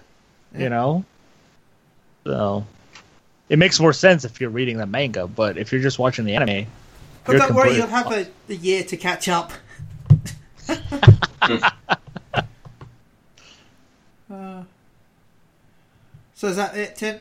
[0.53, 0.61] Yeah.
[0.61, 1.05] You know?
[2.23, 2.65] So
[3.49, 6.35] it makes more sense if you're reading the manga, but if you're just watching the
[6.35, 6.67] anime,
[7.25, 9.51] But don't worry, you'll have a, a year to catch up.
[10.69, 11.71] uh,
[16.33, 17.19] so is that it, Tim?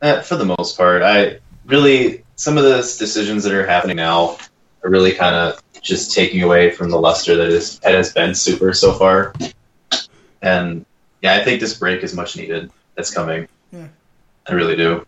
[0.00, 4.38] Uh, for the most part, I really some of the decisions that are happening now
[4.84, 8.34] are really kind of just taking away from the luster that is that has been
[8.34, 9.34] super so far.
[10.40, 10.86] And
[11.20, 12.70] yeah, I think this break is much needed.
[12.94, 13.48] That's coming.
[13.72, 13.88] Yeah.
[14.46, 15.04] I really do.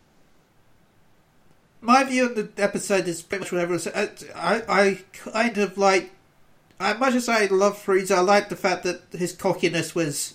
[1.81, 3.79] My view on the episode is pretty much whatever.
[3.94, 6.11] I, I, I kind of like,
[6.79, 10.35] as much as I love Frieza, I like the fact that his cockiness was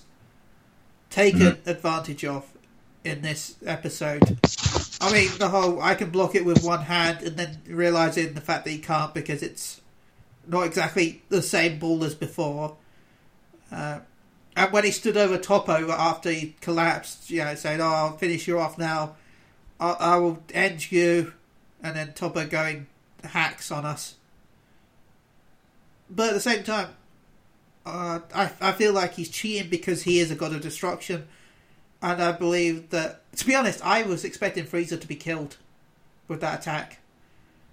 [1.10, 2.52] taken advantage of
[3.06, 4.38] in this episode.
[5.02, 8.42] I mean, the whole I can block it with one hand and then realizing the
[8.42, 9.82] fact that he can't because it's
[10.48, 12.76] not exactly the same ball as before.
[13.72, 14.00] Uh,
[14.58, 18.48] And when he stood over Toppo after he collapsed, you know, saying, "Oh, I'll finish
[18.48, 19.16] you off now.
[19.80, 21.34] I, I will end you,"
[21.84, 22.88] and then Toppo going
[23.24, 24.16] hacks on us.
[26.10, 26.90] But at the same time,
[27.86, 31.28] uh, I I feel like he's cheating because he is a god of destruction,
[32.02, 33.22] and I believe that.
[33.38, 35.58] To be honest, I was expecting Frieza to be killed
[36.30, 37.00] with that attack,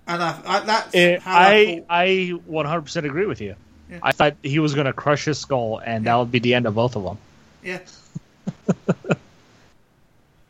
[0.08, 3.54] and I, I that's Eh, how I, I thought- I 100% agree with you.
[3.90, 3.98] Yeah.
[4.02, 6.66] I thought he was going to crush his skull, and that would be the end
[6.66, 7.18] of both of them.
[7.62, 7.78] yeah.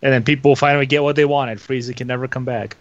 [0.04, 1.58] And then people finally get what they wanted.
[1.58, 2.76] Frieza can never come back.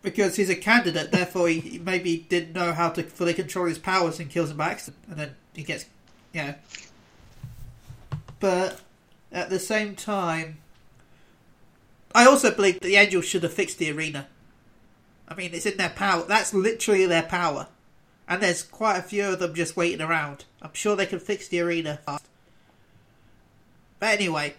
[0.00, 3.78] because he's a candidate, therefore he he maybe didn't know how to fully control his
[3.78, 5.84] powers and kills him by accident, and then he gets,
[6.32, 6.54] you know.
[8.40, 8.80] But
[9.32, 10.58] at the same time,
[12.14, 14.28] I also believe that the Angels should have fixed the arena.
[15.28, 16.24] I mean, it's in their power.
[16.24, 17.68] That's literally their power,
[18.28, 20.44] and there's quite a few of them just waiting around.
[20.60, 22.24] I'm sure they can fix the arena fast.
[23.98, 24.54] But anyway,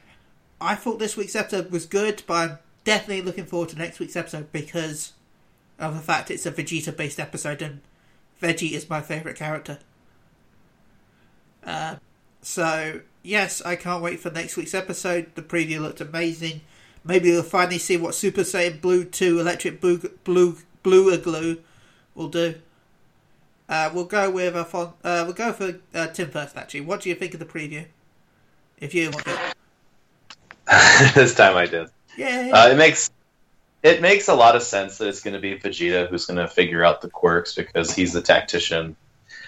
[0.60, 4.16] I thought this week's episode was good, but I'm definitely looking forward to next week's
[4.16, 5.14] episode because
[5.78, 7.82] of the fact it's a Vegeta based episode and
[8.42, 9.80] Veggie is my favourite character.
[11.66, 11.96] Uh,
[12.44, 15.32] so, yes, I can't wait for next week's episode.
[15.36, 16.62] The preview looked amazing.
[17.04, 21.58] Maybe we'll finally see what Super Saiyan Blue 2 Electric Blue, Blue, Blue Glue
[22.16, 22.56] will do.
[23.68, 26.56] Uh, we'll go with a fon- uh, we'll go for uh, Tim first.
[26.56, 27.86] Actually, what do you think of the preview?
[28.78, 29.56] If you want it,
[31.16, 31.88] this time I did.
[32.18, 33.10] yeah, Uh, it makes
[33.82, 36.48] it makes a lot of sense that it's going to be Vegeta who's going to
[36.48, 38.96] figure out the quirks because he's the tactician.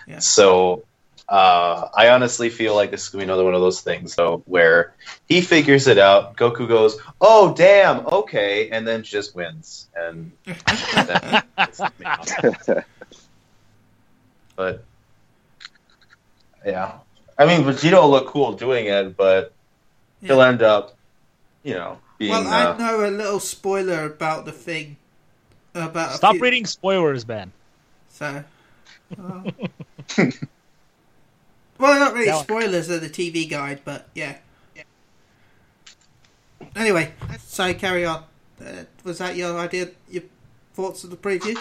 [0.08, 0.20] Yeah.
[0.20, 0.84] So
[1.28, 4.16] uh, I honestly feel like this is going to be another one of those things,
[4.16, 4.94] though, where
[5.28, 6.38] he figures it out.
[6.38, 9.88] Goku goes, "Oh, damn, okay," and then just wins.
[9.96, 10.32] And
[14.56, 14.84] but
[16.66, 16.94] yeah,
[17.38, 19.52] I mean, Vegeta will look cool doing it, but
[20.22, 20.96] he'll end up,
[21.64, 22.32] you know, being.
[22.32, 24.98] Well, uh, I know a little spoiler about the thing.
[25.74, 27.52] About Stop few- reading spoilers, Ben.
[28.10, 28.44] So,
[29.20, 29.52] uh,
[31.78, 34.36] well, not really That one- spoilers of the TV guide, but yeah.
[36.76, 38.24] Anyway, so carry on.
[38.60, 39.90] Uh, was that your idea?
[40.10, 40.24] Your
[40.74, 41.58] thoughts of the preview?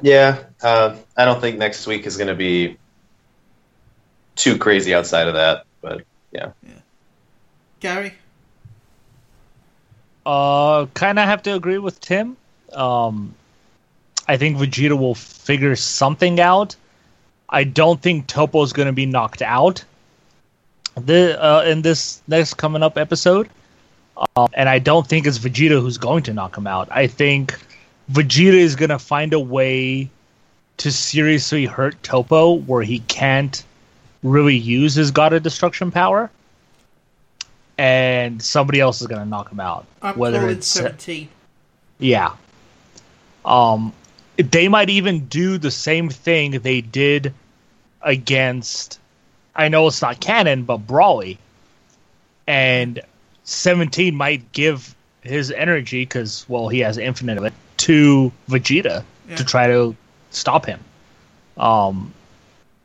[0.00, 2.76] Yeah, uh, I don't think next week is going to be
[4.36, 6.50] too crazy outside of that, but yeah.
[6.62, 6.72] yeah.
[7.80, 8.14] Gary?
[10.24, 12.36] Uh, kind of have to agree with Tim.
[12.72, 13.34] Um,
[14.28, 16.76] I think Vegeta will figure something out.
[17.50, 19.84] I don't think Toppo is going to be knocked out.
[20.96, 23.48] The uh, in this next coming up episode,
[24.36, 26.88] um, and I don't think it's Vegeta who's going to knock him out.
[26.90, 27.56] I think
[28.10, 30.10] Vegeta is going to find a way
[30.78, 33.64] to seriously hurt Toppo where he can't
[34.22, 36.30] really use his God of Destruction power,
[37.78, 39.86] and somebody else is going to knock him out.
[40.02, 41.28] I'm whether it's seventeen.
[41.98, 42.34] yeah.
[43.44, 43.92] Um,
[44.38, 47.34] they might even do the same thing they did
[48.02, 48.98] against.
[49.54, 51.38] I know it's not canon, but Broly,
[52.46, 53.00] and
[53.44, 59.36] Seventeen might give his energy because well he has infinite of it to Vegeta Yeah.
[59.36, 59.96] to try to
[60.30, 60.80] stop him.
[61.56, 62.12] Um,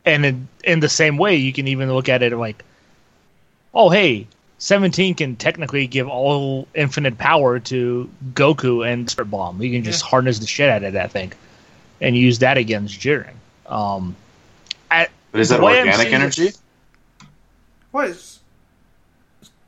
[0.04, 2.64] and in, in the same way, you can even look at it like,
[3.72, 4.26] oh hey,
[4.58, 9.60] 17 can technically give all infinite power to Goku and Spirit Bomb.
[9.60, 10.08] You can just Yeah.
[10.08, 11.32] harness the shit out of that thing
[12.00, 13.34] and use that against Jiren.
[13.66, 14.16] Um,
[14.90, 16.46] at, but is that The way I'm organic energy?
[16.48, 16.58] it-
[17.90, 18.40] What is?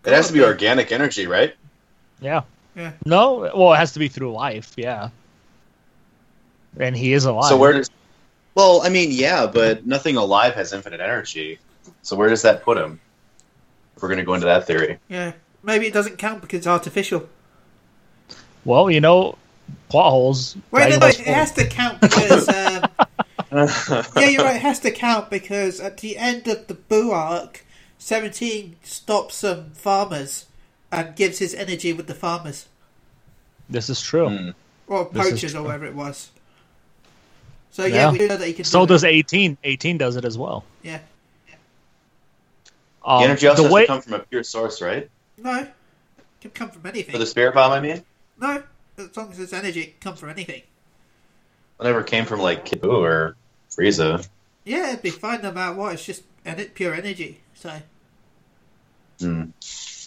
[0.05, 1.55] It has to be organic energy, right?
[2.20, 2.42] yeah.
[2.77, 2.92] Yeah.
[3.07, 5.09] No, well, it has to be through life, yeah.
[6.79, 7.49] And he is alive.
[7.49, 7.88] So where does?
[8.55, 11.59] Well, I mean, yeah, but nothing alive has infinite energy.
[12.03, 13.01] So where does that put him?
[13.96, 15.32] If we're going to go into that theory, Yeah,
[15.62, 17.28] maybe it doesn't count because it's artificial.
[18.64, 19.38] Well, you know,
[19.88, 20.56] plot holes.
[20.70, 22.48] Wait, no, no, it has to count because.
[22.48, 22.85] Um,
[23.52, 24.56] yeah, you're right.
[24.56, 27.64] It has to count because at the end of the Boo arc,
[27.98, 30.46] Seventeen stops some farmers
[30.92, 32.66] and gives his energy with the farmers
[33.70, 34.28] This is true.
[34.28, 34.50] Hmm.
[34.87, 36.30] or poachers or whatever it was.
[37.70, 38.12] So yeah, Yeah.
[38.12, 38.64] we do know that he can.
[38.64, 39.12] So do does that.
[39.12, 39.59] 18.
[39.64, 40.64] 18 does it as well.
[40.82, 40.98] Yeah.
[43.07, 45.09] Um, the energy also the has way, to come from a pure source, right?
[45.38, 45.73] No, it
[46.40, 47.14] can come from anything.
[47.14, 48.05] For the spirit bomb, I mean,
[48.40, 48.62] No,
[48.99, 50.62] as long as it's energy, it can come from anything.
[51.77, 53.37] Whatever came from like Kid Buu or
[53.71, 54.27] Frieza.
[54.64, 55.95] Yeah, it'd be fine no matter what.
[55.95, 57.38] It's just and it pure energy.
[57.55, 57.81] So
[59.21, 59.45] Hmm.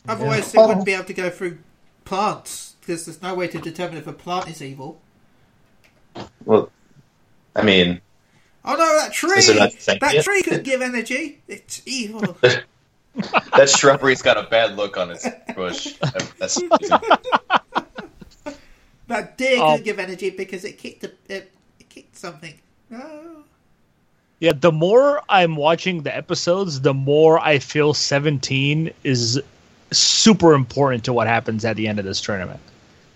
[0.08, 1.60] otherwise, it wouldn't be able to go through
[2.06, 5.00] plants because there's no way to determine if a plant is evil.
[6.46, 6.72] Well,
[7.56, 8.02] I mean,
[8.66, 9.32] Oh no, that tree!
[9.40, 10.00] Is it?
[10.00, 11.40] That tree could give energy.
[11.48, 12.38] It's evil.
[13.56, 15.94] that shrubbery's got a bad look on its bush.
[16.38, 16.60] That's
[19.08, 19.72] That deer Oh.
[19.72, 22.54] couldn't give energy because it kicked a, it, it kicked something.
[22.94, 23.44] Oh.
[24.40, 29.42] Yeah, the more I'm watching the episodes, the more I feel 17 is
[29.92, 32.60] super important to what happens at the end of this tournament.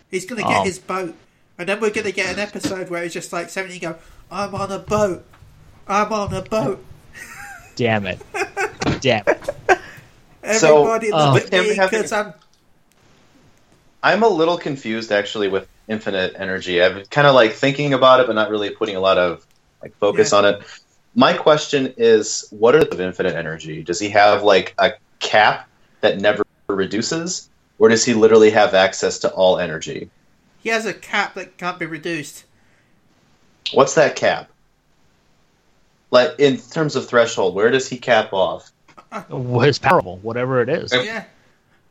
[0.10, 0.64] He's gonna get Oh.
[0.64, 1.14] his boat,
[1.60, 3.96] and then we're gonna get an episode where it's just like 17 go,
[4.32, 5.24] "I'm on a boat,
[5.88, 6.84] I'm on a boat."
[7.76, 8.20] Damn it.
[9.02, 9.50] Damn it.
[10.52, 12.34] So, Everybody uh, with at him me because I'm.
[14.02, 16.82] I'm a little confused actually with infinite energy.
[16.82, 19.46] I've kind of like thinking about it, but not really putting a lot of
[19.82, 20.40] like focus Yeah.
[20.40, 20.64] on it.
[21.16, 23.84] My question is, what are the infinite energy?
[23.84, 25.70] Does he have like a cap
[26.02, 30.10] that never reduces, or does he literally have access to all energy?
[30.58, 32.46] He has a cap that can't be reduced.
[33.74, 34.50] What's that cap?
[36.12, 38.73] Like in terms of threshold, where does he cap off?
[39.62, 40.94] His powerful, whatever it is.
[40.94, 41.26] Yeah,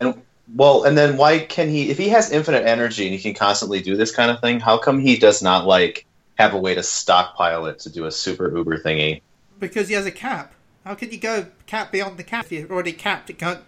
[0.01, 0.23] And
[0.55, 3.81] Well, and then why can he, if he has infinite energy and he can constantly
[3.81, 6.07] do this kind of thing, how come he does not like
[6.39, 9.21] have a way to stockpile it to do a super uber thingy?
[9.63, 10.53] because he has a cap.
[10.85, 13.31] How can you go cap beyond the cap if you're already capped?
[13.31, 13.61] It can't.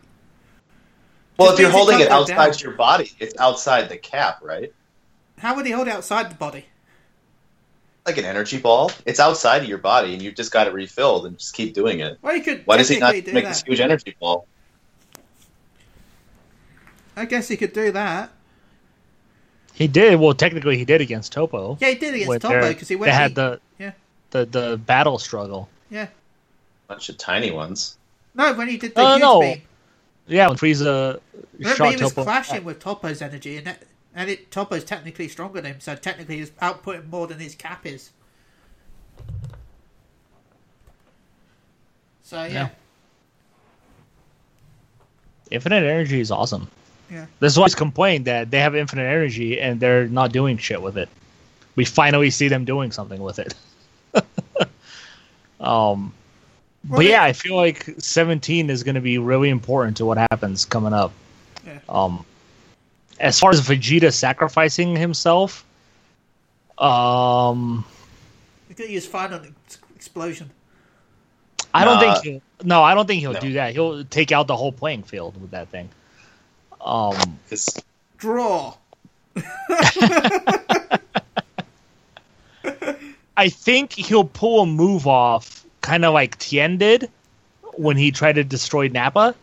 [1.38, 2.59] Well, if you're holding it outside down.
[2.59, 4.73] your body, it's outside the cap, right?
[5.38, 6.67] How would he hold it outside the body?
[8.07, 11.25] Like an energy ball, it's outside of your body, and you've just got it refilled
[11.25, 12.19] and just keep doing it.
[12.21, 12.61] Well, he could.
[12.67, 14.47] Why does he not technically make do this huge energy ball?
[17.17, 18.31] I guess he could do that.
[19.73, 20.21] He did.
[20.21, 21.79] Well, technically, he did against Toppo.
[21.81, 23.12] Yeah, he did against Toppo because he they went.
[23.12, 23.93] had he- the, yeah.
[24.31, 25.69] the the battle struggle.
[25.90, 26.09] yeah.
[26.88, 27.97] Bunch of tiny ones.
[28.35, 29.40] No, when he did the Oh, huge no.
[29.40, 29.62] beam.
[30.27, 31.19] Yeah, when Frieza
[31.59, 32.23] Remember, shot he was Toppo.
[32.25, 33.83] clashing with Toppo's energy, and that,
[34.14, 37.85] and it Toppo's technically stronger than him, so technically he's outputting more than his cap
[37.87, 38.11] is.
[42.22, 42.68] So yeah, Yeah.
[45.50, 46.68] Infinite energy is awesome.
[47.11, 47.27] Yeah.
[47.38, 50.81] This is why he's complained that they have infinite energy and they're not doing shit
[50.81, 51.09] with it.
[51.77, 53.55] We finally see them doing something with it.
[55.61, 56.12] um,
[56.88, 60.16] Well, but yeah, I feel like 17 is going to be really important to what
[60.16, 61.12] happens coming up.
[61.66, 61.79] Yeah.
[61.88, 62.24] Um,
[63.20, 65.64] as far as Vegeta sacrificing himself,
[66.79, 67.85] um,
[68.68, 70.50] he's gonna use final ex- explosion.
[71.72, 72.14] I don't Nah.
[72.20, 73.40] think he'll, no, I don't think he'll No.
[73.40, 73.72] do that.
[73.72, 75.88] He'll take out the whole playing field with that thing.
[76.81, 77.68] Um, Because
[78.18, 78.74] Draw.
[83.37, 87.11] I think he'll pull a move off, kind of like Tien did
[87.72, 89.35] when he tried to destroy Nappa,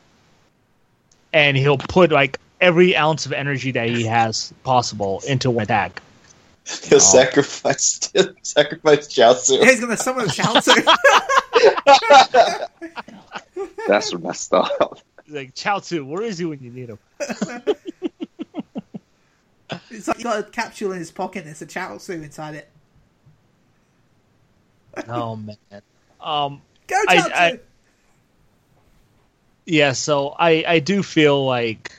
[1.34, 6.02] and he'll put like every ounce of energy that he has possible into one attack.
[6.84, 7.00] he'll Oh.
[7.00, 8.00] sacrifice
[8.44, 9.64] sacrifice Chaozu.
[9.64, 10.76] He's gonna summon Chaozu.
[13.88, 15.00] That's messed up.
[15.28, 17.00] Like Chaozu, where is he when you need him?
[19.90, 21.40] it's like he got a capsule in his pocket.
[21.40, 22.70] and There's a Chaozu inside it.
[25.08, 25.56] Oh man.
[26.20, 27.32] Um, Go I- Chaozu.
[27.34, 27.60] I-
[29.66, 31.94] yeah, so I I do feel like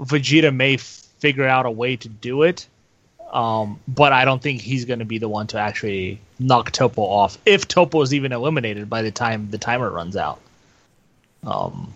[0.00, 2.66] Vegeta may figure out a way to do it,
[3.32, 7.02] um, but I don't think he's going to be the one to actually knock Toppo
[7.02, 10.40] off if Toppo is even eliminated by the time the timer runs out.
[11.46, 11.92] Um,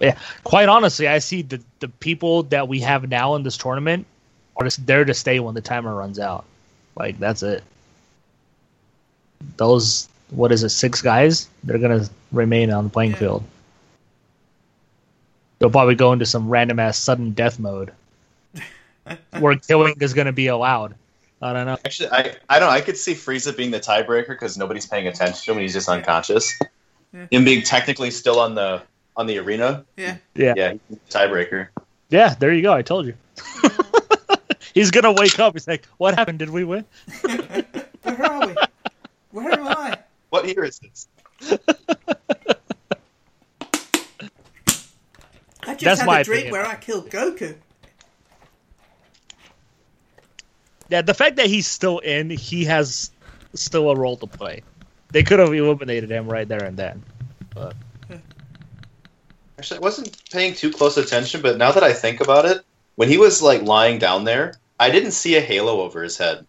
[0.00, 4.06] yeah, quite honestly, I see the the people that we have now in this tournament
[4.56, 6.44] are just there to stay when the timer runs out.
[6.96, 7.62] Like that's it.
[9.56, 11.48] Those what is it, six guys?
[11.64, 13.18] They're gonna remain on the playing Yeah.
[13.18, 13.44] field.
[15.58, 17.92] They'll probably go into some random ass sudden death mode
[19.38, 20.94] where killing is gonna be allowed.
[21.40, 21.78] I don't know.
[21.84, 22.74] Actually, I, I don't know.
[22.74, 25.88] I could see Frieza being the tiebreaker because nobody's paying attention to him he's just
[25.88, 26.52] unconscious.
[27.12, 27.26] Yeah.
[27.30, 28.82] Him being technically still on the
[29.16, 29.84] on the arena.
[29.96, 30.16] yeah.
[30.34, 30.54] Yeah.
[30.56, 30.74] Yeah,
[31.10, 31.68] tiebreaker.
[32.10, 32.72] Yeah, there you go.
[32.72, 33.14] I told you.
[34.74, 35.54] He's gonna wake up.
[35.54, 36.38] He's like, "What happened?
[36.38, 36.84] Did we win?"
[37.22, 38.54] Where are we?
[39.32, 39.98] Where am I?
[40.30, 41.08] What year is this?
[45.62, 46.52] I just That's had my a dream opinion.
[46.52, 47.54] where I killed Goku.
[50.88, 53.10] Yeah, the fact that he's still in, he has
[53.54, 54.62] still a role to play.
[55.10, 57.02] They could have eliminated him right there and then.
[59.58, 62.62] Actually, I wasn't paying too close attention, but now that I think about it,
[62.94, 66.46] when he was like lying down there, I didn't see a halo over his head.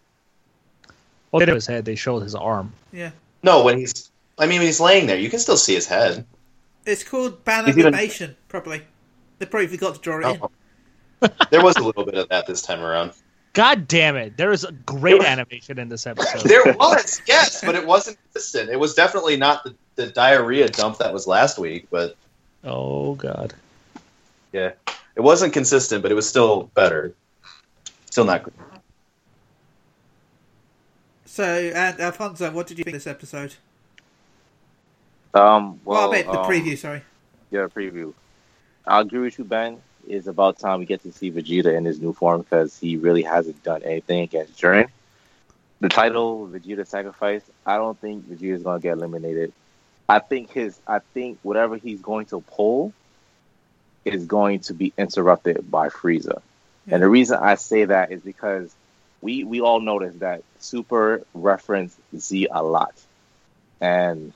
[1.32, 1.84] Well, they his head.
[1.84, 2.72] They showed his arm.
[2.92, 3.10] Yeah.
[3.42, 6.24] No, when he's I mean when he's laying there, you can still see his head.
[6.86, 8.82] It's called ban He's even- animation, probably.
[9.40, 10.42] They probably forgot to draw it in.
[10.42, 11.28] Oh.
[11.50, 13.12] there was a little bit of that this time around.
[13.54, 14.36] God damn it!
[14.36, 16.42] There is a great There- animation in this episode.
[16.42, 18.70] There was, yes, but it wasn't consistent.
[18.70, 22.16] It was definitely not the the diarrhea dump that was last week, but
[22.62, 23.54] Oh god.
[24.52, 24.72] yeah,
[25.16, 27.12] it wasn't consistent, but it was still better.
[28.10, 28.54] Still not good.
[31.24, 33.54] So, and Alfonso, what did you think of this episode?
[35.32, 36.76] Um, Well, well, I meant the um, preview.
[36.76, 37.02] Sorry.
[37.50, 38.12] Yeah, preview.
[38.86, 39.80] I'll agree with you, Ben.
[40.08, 43.22] It's about time we get to see Vegeta in his new form because he really
[43.22, 44.88] hasn't done anything against Jiren.
[45.80, 49.52] The title, Vegeta Sacrifice, I don't think Vegeta's gonna get eliminated.
[50.08, 52.92] I think his, I think whatever he's going to pull
[54.04, 56.42] is going to be interrupted by Frieza.
[56.88, 58.74] And the reason I say that is because
[59.20, 62.94] we we all noticed that Super referenced Z a lot,
[63.80, 64.32] and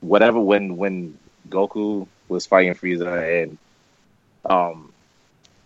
[0.00, 1.18] whatever when when
[1.48, 3.58] Goku was fighting Frieza and
[4.48, 4.92] um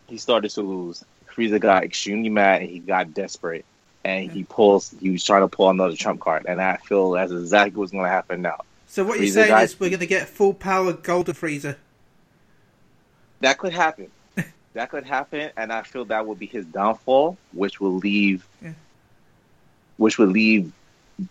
[0.09, 1.05] he started to lose,
[1.35, 3.65] Frieza got extremely mad and he got desperate
[4.05, 7.33] and he pulls he was trying to pull another trump card and I feel that's
[7.33, 8.61] exactly what's gonna happen now.
[8.87, 11.75] So what you're saying got- is we're going to get full power Golden Frieza.
[13.41, 14.09] That could happen.
[14.75, 18.73] that could happen and I feel that would be his downfall, which will leave Yeah.
[19.97, 20.73] which would leave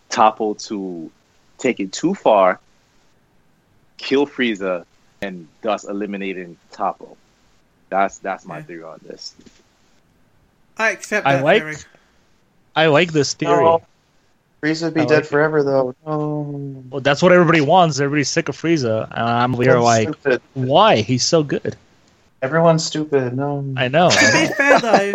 [0.09, 1.09] Toppo to
[1.57, 2.59] take it too far,
[3.97, 4.85] kill Frieza,
[5.23, 7.15] and thus eliminating Toppo.
[7.89, 8.63] That's that's my Yeah.
[8.63, 9.33] theory on this.
[10.77, 11.75] I accept I like- theory.
[12.75, 13.63] I like this theory.
[13.63, 13.83] No.
[14.63, 15.27] Frieza would be I dead like it.
[15.27, 15.93] forever, though.
[16.07, 16.83] No.
[16.89, 17.99] Well, that's what everybody wants.
[17.99, 20.41] Everybody's sick of Frieza, and I'm here like, stupid.
[20.53, 21.01] why?
[21.01, 21.75] He's so good.
[22.41, 23.35] Everyone's stupid.
[23.35, 23.63] No.
[23.77, 24.09] I know.
[24.09, 25.13] To be fair though,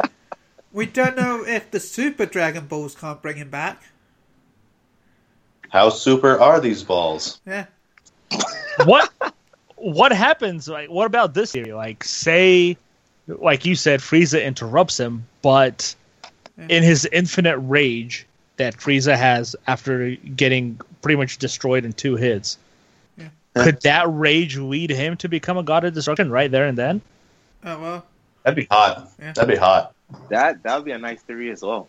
[0.73, 3.83] we don't know if the Super Dragon Balls can't bring him back.
[5.71, 7.41] How super are these balls?
[7.47, 7.67] Yeah.
[8.85, 9.11] what
[9.81, 12.77] what happens like what about this theory like say
[13.27, 15.95] like you said frieza interrupts him but
[16.69, 18.27] in his infinite rage
[18.57, 22.59] that frieza has after getting pretty much destroyed in two hits
[23.17, 23.29] Yeah.
[23.55, 27.01] could that rage lead him to become a god of destruction right there and then
[27.65, 28.07] Oh well.
[28.45, 29.11] That'd be hot.
[29.19, 29.33] Yeah.
[29.33, 29.93] That'd be hot.
[30.31, 31.89] That that would be a nice theory as well.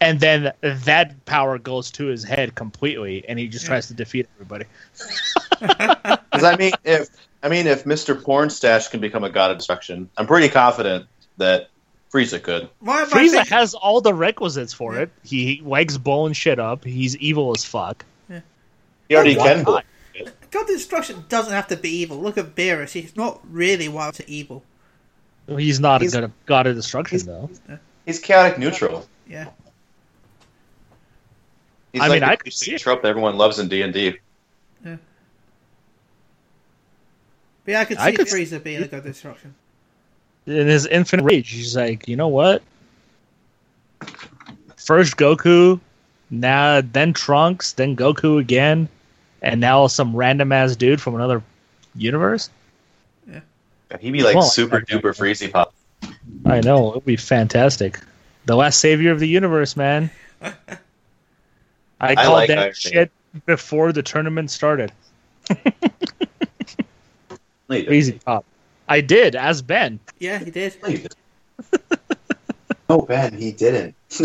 [0.00, 4.28] And then that power goes to his head completely and he just tries to defeat
[4.36, 4.64] everybody
[5.60, 7.08] Because I mean, if
[7.42, 11.06] I mean, if Mister Pornstash can become a god of destruction, I'm pretty confident
[11.38, 11.68] that
[12.12, 12.68] Frieza could.
[12.80, 15.02] Why frieza thinking- has all the requisites for Yeah.
[15.02, 18.04] it he legs blowing shit up he's evil as fuck
[19.08, 19.62] He already Why can.
[19.64, 19.84] not?
[20.50, 22.16] God of Destruction doesn't have to be evil.
[22.18, 22.92] Look at Beerus.
[22.92, 24.62] He's not really wild to evil.
[25.46, 27.78] He's not He's- a god, god of destruction, he's- though.
[28.06, 29.06] He's chaotic neutral.
[29.28, 29.48] Yeah.
[31.92, 32.80] He's I like mean, the I could see it.
[32.80, 34.16] trope that everyone loves in D and D.
[34.84, 34.96] Yeah,
[37.64, 39.54] But yeah, I could see I could Frieza being a God Destruction.
[40.46, 42.62] In his infinite rage, he's like, you know what?
[44.76, 45.78] First Goku,
[46.30, 48.88] now then Trunks, then Goku again,
[49.42, 51.42] and now some random ass dude from another
[51.94, 52.48] universe.
[53.30, 53.40] Yeah,
[54.00, 55.74] he'd be like Well, super I- duper Freezy pop.
[56.46, 57.98] I know it would be fantastic.
[58.46, 60.10] The last savior of the universe, man.
[62.00, 62.74] I called like that Iron Man.
[62.74, 63.10] shit
[63.46, 64.92] before the tournament started.
[67.68, 68.24] Leave it.
[68.24, 68.44] Pop.
[68.88, 70.00] I did as Ben.
[70.18, 70.76] Yeah, he did.
[70.82, 71.14] Leave it.
[72.88, 73.94] oh, Ben, he didn't.
[74.10, 74.20] How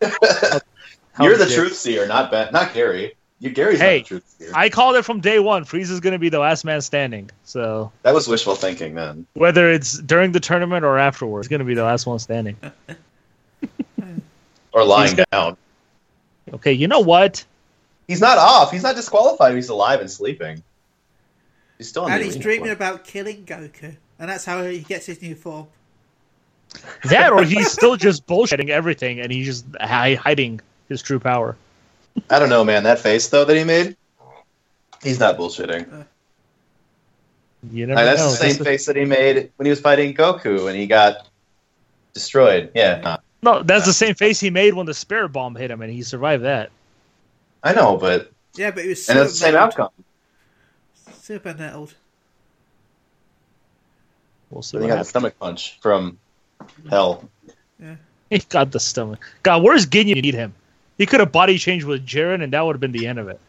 [1.24, 3.14] You're the dare- truth seer, not Ben, not Gary.
[3.40, 4.50] You Gary's Hey, not the truth seer.
[4.52, 5.62] I called it from day one.
[5.64, 7.30] Freeze is going to be the last man standing.
[7.44, 9.26] So that was wishful thinking, then.
[9.34, 12.56] whether it's during the tournament or afterwards, he's going to be the last one standing.
[14.72, 15.56] Or lying He's down.
[16.54, 17.44] Okay, you know what?
[18.06, 18.70] He's not off.
[18.72, 19.54] He's not disqualified.
[19.54, 20.62] He's alive and sleeping.
[21.76, 22.42] He's still in And the he's arena.
[22.42, 23.96] dreaming about killing Goku.
[24.18, 25.66] And that's how he gets his new form.
[27.04, 31.56] That or he's still just bullshitting everything and he's just hi- hiding his true power.
[32.30, 32.82] I don't know, man.
[32.82, 33.96] That face though that he made,
[35.02, 36.00] he's not bullshitting.
[36.00, 36.04] Uh.
[37.72, 38.30] You never Like, that's know.
[38.30, 40.86] the same This is- face that he made when he was fighting Goku and he
[40.86, 41.26] got
[42.12, 42.70] destroyed.
[42.74, 43.18] Yeah, nah.
[43.42, 46.02] No, that's the same face he made when the spirit bomb hit him and he
[46.02, 46.70] survived that.
[47.62, 49.62] I know, but Yeah, but it was and super it's the same nettled.
[49.62, 49.90] outcome.
[50.94, 51.94] Super nettled.
[54.50, 55.10] We'll see So he what got a happens.
[55.10, 56.18] stomach punch from
[56.88, 57.28] hell.
[57.80, 57.96] Yeah,
[58.30, 59.20] he got the stomach.
[59.42, 60.16] God, where's Ginyu?
[60.16, 60.54] You need him.
[60.96, 63.28] He could have body changed with Jiren and that would have been the end of
[63.28, 63.40] it.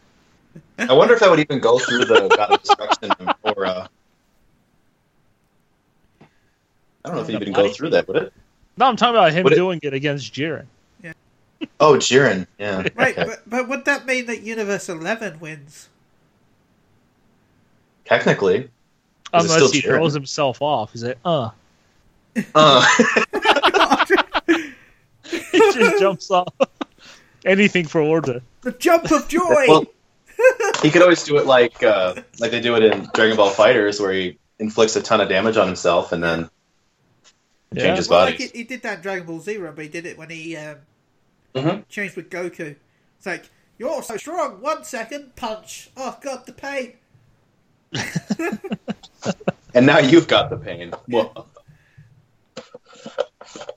[0.78, 3.10] I wonder if that would even go through the God of Destruction
[3.42, 3.86] or uh,
[7.04, 8.32] I don't know if it The even go through that, would it?
[8.76, 10.66] No, I'm talking about him Would it- doing it against Jiren.
[11.78, 12.46] Oh, Jiren.
[12.58, 12.86] Yeah.
[12.94, 13.24] Right, okay.
[13.28, 15.90] but, but would that mean that Universe 11 wins?
[18.06, 18.70] Technically.
[19.32, 19.84] Unless he Jiren?
[19.84, 20.92] throws himself off.
[20.92, 21.50] He's like, uh.
[22.54, 22.86] Uh,
[24.46, 26.48] he just jumps off.
[27.44, 28.40] anything for order.
[28.62, 29.66] The jump of joy.
[29.68, 29.84] Well,
[30.82, 34.00] he could always do it like uh, like they do it in Dragon Ball FighterZ,
[34.00, 36.48] where he inflicts a ton of damage on himself and then
[37.72, 37.82] Yeah.
[37.84, 38.40] changes Well, bodies.
[38.40, 40.56] like he, he did that in Dragon Ball Zero, but he did it when he
[40.56, 40.76] um,
[41.54, 41.88] Mhm.
[41.88, 42.74] changed with Goku.
[43.16, 43.48] It's like
[43.78, 44.60] you're so strong.
[44.60, 45.90] One second, punch.
[45.96, 46.94] Oh god, the pain.
[49.72, 50.90] And now you've got the pain.
[51.06, 51.46] Whoa.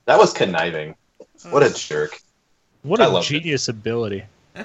[0.06, 0.96] That was conniving.
[1.50, 2.18] What a jerk.
[2.82, 3.40] What I a loved it.
[3.42, 4.24] genius ability.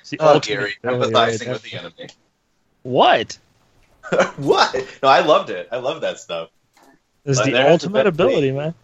[0.00, 2.08] It's the Oh, Gary, ability empathizing with the enemy.
[2.82, 3.38] What?
[4.36, 4.74] what?
[5.02, 5.68] No, I loved it.
[5.70, 6.48] I love that stuff,
[7.24, 8.64] It's Like, the ultimate ability, way.
[8.66, 8.74] man.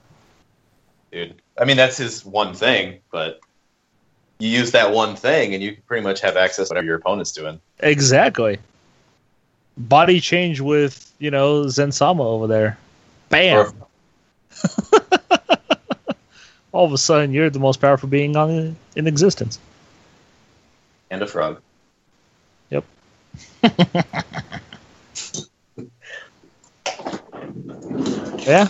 [1.12, 1.34] dude.
[1.59, 3.41] I mean, that's his one thing, but
[4.38, 6.97] you use that one thing, and you can pretty much have access to whatever your
[6.97, 7.61] opponent's doing.
[7.80, 8.59] Exactly.
[9.76, 12.78] Body change with, you know, Zensama over there.
[13.28, 13.72] Bam.
[16.72, 19.59] All of a sudden, you're the most powerful being on in existence.
[21.11, 21.61] and a frog.
[22.70, 22.84] Yep.
[28.47, 28.68] yeah.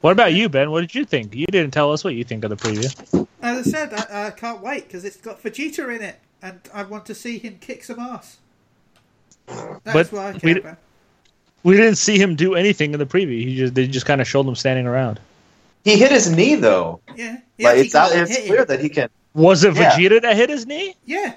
[0.00, 0.70] What about you, Ben?
[0.70, 1.34] What did you think?
[1.34, 3.26] You didn't tell us what you think of the preview.
[3.40, 6.82] As I said, I, I can't wait because it's got Vegeta in it, and I
[6.82, 8.38] want to see him kick some ass.
[9.46, 10.78] That's But what I we care d- about.
[11.62, 13.42] We didn't see him do anything in the preview.
[13.42, 15.20] He just they just kind of showed him standing around.
[15.84, 17.00] He hit his knee though.
[17.16, 18.10] Yeah, he Like it's out.
[18.12, 18.66] It's clear him.
[18.68, 19.08] that he can.
[19.34, 19.92] Was it Yeah.
[19.92, 20.94] Vegeta that hit his knee?
[21.06, 21.34] Yeah,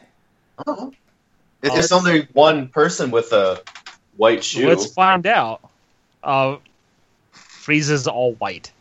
[0.65, 0.91] Oh.
[1.63, 3.61] It's Oh, just only one person with a
[4.17, 4.67] white shoe.
[4.67, 5.61] Let's find out.
[6.23, 6.57] Uh,
[7.67, 8.71] Frieza's all white.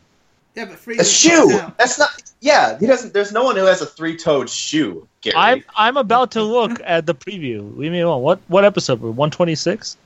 [0.54, 1.48] yeah, but a shoe.
[1.48, 1.78] knocked out.
[1.78, 2.10] That's not.
[2.40, 3.12] Yeah, he doesn't.
[3.12, 5.08] There's no one who has a three-toed shoe.
[5.22, 5.34] Gary.
[5.36, 7.76] I'm I'm about to look at the preview.
[7.76, 8.22] Leave me alone.
[8.22, 9.00] What what episode?
[9.00, 9.96] One twenty six.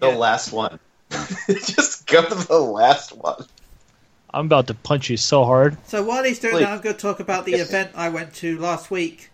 [0.00, 0.16] the Yeah.
[0.16, 0.78] last one.
[1.48, 3.44] just go to the last one.
[4.34, 5.78] I'm about to punch you so hard.
[5.86, 6.60] So while he's doing Please.
[6.64, 9.30] that, I'm going to talk about the event I went to last week.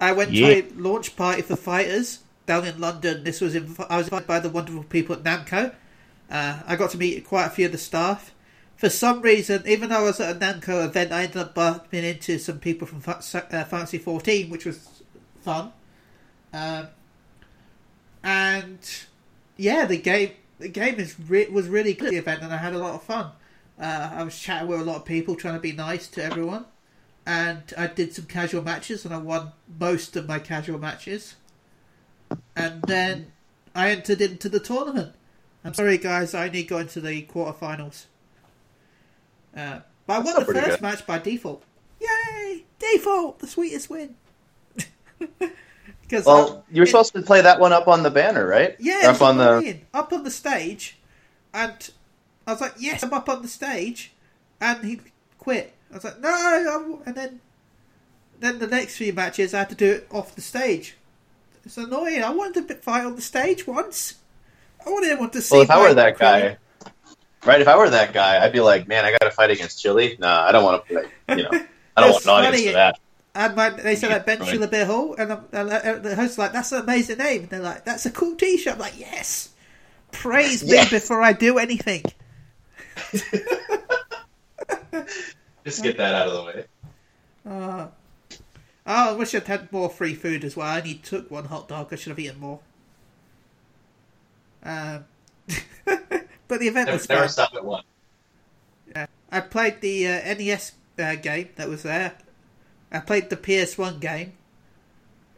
[0.00, 0.48] I went Yeah.
[0.48, 3.24] to a launch party for FighterZ down in London.
[3.24, 5.74] This was inv- I was invited by the wonderful people at Namco.
[6.30, 8.32] Uh, I got to meet quite a few of the staff.
[8.76, 12.04] For some reason, even though I was at a Namco event, I ended up bumping
[12.04, 15.02] into some people from uh, Fantasy 14, which was
[15.40, 15.72] fun.
[16.52, 16.88] Um,
[18.22, 18.78] and
[19.56, 22.10] yeah, the game the game is re- was really good.
[22.10, 23.30] The event, and I had a lot of fun.
[23.80, 26.64] Uh, I was chatting with a lot of people, trying to be nice to everyone,
[27.26, 31.36] and I did some casual matches, and I won most of my casual matches.
[32.54, 33.32] And then
[33.74, 35.14] I entered into the tournament.
[35.64, 38.06] I'm sorry, guys, I only got into the quarterfinals.
[39.56, 40.80] Uh, but I won the first good.
[40.82, 41.62] match by default.
[42.00, 42.64] Yay!
[42.78, 44.14] Default, the sweetest win.
[46.02, 48.76] Because Well, you were it- supposed to play that one up on the banner, right?
[48.78, 49.78] yeah, Or up on the.
[49.92, 50.98] up on the stage,
[51.52, 51.90] and
[52.46, 54.12] I was like, "Yes, I'm up on the stage,"
[54.60, 55.00] and he
[55.38, 55.74] quit.
[55.90, 57.40] I was like, "No," and then
[58.38, 60.96] then the next few matches I had to do it off the stage.
[61.64, 62.22] It's annoying.
[62.22, 64.14] I wanted to fight on the stage once.
[64.86, 65.56] I wanted everyone to see.
[65.56, 66.56] Well, if I were that guy,
[67.44, 67.60] right?
[67.60, 70.16] If I were that guy, I'd be like, man, I got to fight against Chili.
[70.18, 71.36] Nah, I don't want to play.
[71.36, 71.50] You know,
[71.96, 72.66] I don't want an audience funny.
[72.66, 73.00] for that.
[73.34, 74.48] And my, they said like Ben Right.
[74.48, 77.84] Shiller Hall, and, and uh, the host's like, "That's an amazing name." And they're like,
[77.84, 79.50] "That's a cool T-shirt." I'm like, "Yes,
[80.10, 80.90] praise Yes.
[80.90, 82.02] me before I do anything."
[85.64, 86.64] Just get that out of the way.
[87.46, 87.88] Uh,
[88.86, 90.66] oh, I wish I'd had more free food as well.
[90.66, 91.92] I only took one hot dog.
[91.92, 92.60] I should have eaten more.
[94.62, 95.04] Um,
[96.48, 97.28] but the event Never, was never fun.
[97.28, 97.82] stop at one.
[99.32, 102.14] I played the uh, NES uh, game that was there.
[102.92, 104.34] I played the PS1 game,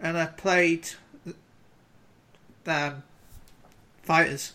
[0.00, 0.90] and I played
[2.66, 3.02] um,
[4.06, 4.52] FighterZ.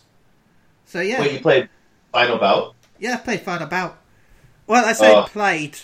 [0.86, 1.68] So yeah, Wait, you played
[2.12, 2.74] Final Bout?
[2.98, 3.98] yeah, I played Final Bout.
[4.66, 5.24] Well, I say Oh.
[5.24, 5.78] played,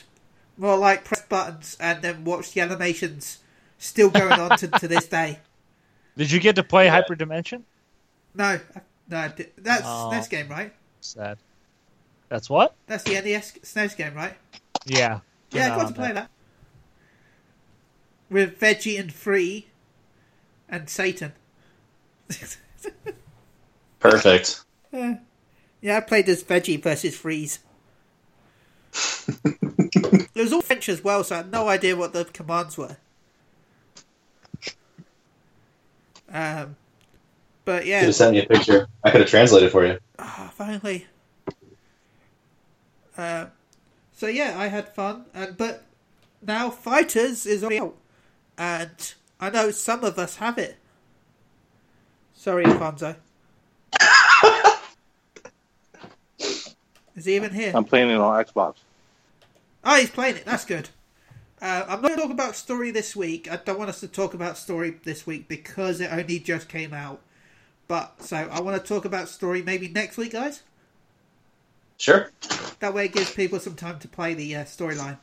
[0.56, 3.38] more like press buttons and then watch the animations
[3.78, 5.40] still going on to, to this day.
[6.16, 7.02] Did you get to play Yeah.
[7.02, 7.62] Hyperdimension?
[8.34, 8.80] No, I-
[9.10, 10.10] no, I that's Oh.
[10.12, 10.72] SNES game, right?
[11.00, 11.38] Sad.
[12.28, 12.74] That's what?
[12.86, 14.36] That's the NES SNES game, right?
[14.86, 15.20] Yeah.
[15.50, 16.14] Yeah, I No, got to play no.
[16.14, 16.30] that
[18.30, 19.66] with Veggie and Free
[20.68, 21.32] and Satan.
[23.98, 24.64] Perfect.
[24.92, 25.18] yeah,
[25.96, 27.58] I played as Veggie versus Freeze.
[29.28, 32.96] it was all French as well, so I had no idea what the commands were.
[36.32, 36.76] Um,
[37.70, 38.88] but You yeah, could have sent me a picture.
[39.04, 39.96] I could have translated for you.
[40.18, 41.06] Ah, finally.
[43.16, 43.46] Uh,
[44.12, 45.84] so yeah, I had fun, and but
[46.44, 47.94] now FighterZ is already out,
[48.58, 50.78] and I know some of us have it.
[52.34, 53.14] Sorry, Alfonso.
[57.14, 57.70] is he even here?
[57.72, 58.78] I'm playing it on Xbox.
[59.84, 60.44] Oh, he's playing it.
[60.44, 60.88] That's good.
[61.62, 63.48] Uh, I'm not going to talk about story this week.
[63.48, 66.92] I don't want us to talk about story this week because it only just came
[66.92, 67.20] out.
[67.90, 70.62] But so I want to talk about story maybe next week, guys.
[71.98, 72.30] Sure.
[72.78, 75.16] That way, it gives people some time to play the uh, storyline.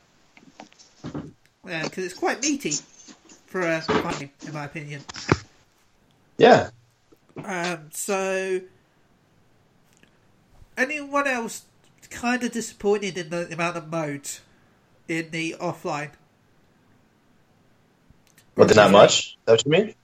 [1.64, 2.72] Because it's quite meaty
[3.46, 5.00] for a fight game, in my opinion.
[6.36, 6.68] Yeah.
[7.42, 8.60] Um, so,
[10.76, 11.64] anyone else
[12.10, 14.42] kind of disappointed in the amount of modes
[15.08, 16.10] in the offline?
[18.54, 19.38] But there's not much.
[19.46, 19.94] That what you mean?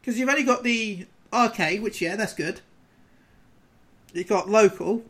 [0.00, 2.60] Because you've only got the arcade, which yeah, that's good.
[4.12, 5.02] You've got local,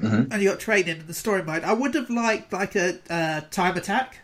[0.00, 0.28] Mhm.
[0.32, 1.64] and you got training in the story mode.
[1.64, 4.18] I would have liked like a uh, time attack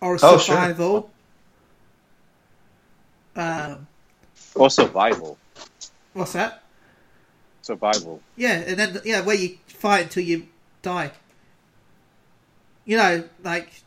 [0.00, 0.38] or a Oh, sure.
[0.38, 1.10] survival.
[3.34, 3.86] Um,
[4.54, 5.36] Or survival.
[6.14, 6.62] what's that?
[7.62, 8.22] Survival.
[8.36, 10.48] Yeah, and then yeah, where you fight until you
[10.82, 11.12] die.
[12.86, 13.82] You know, like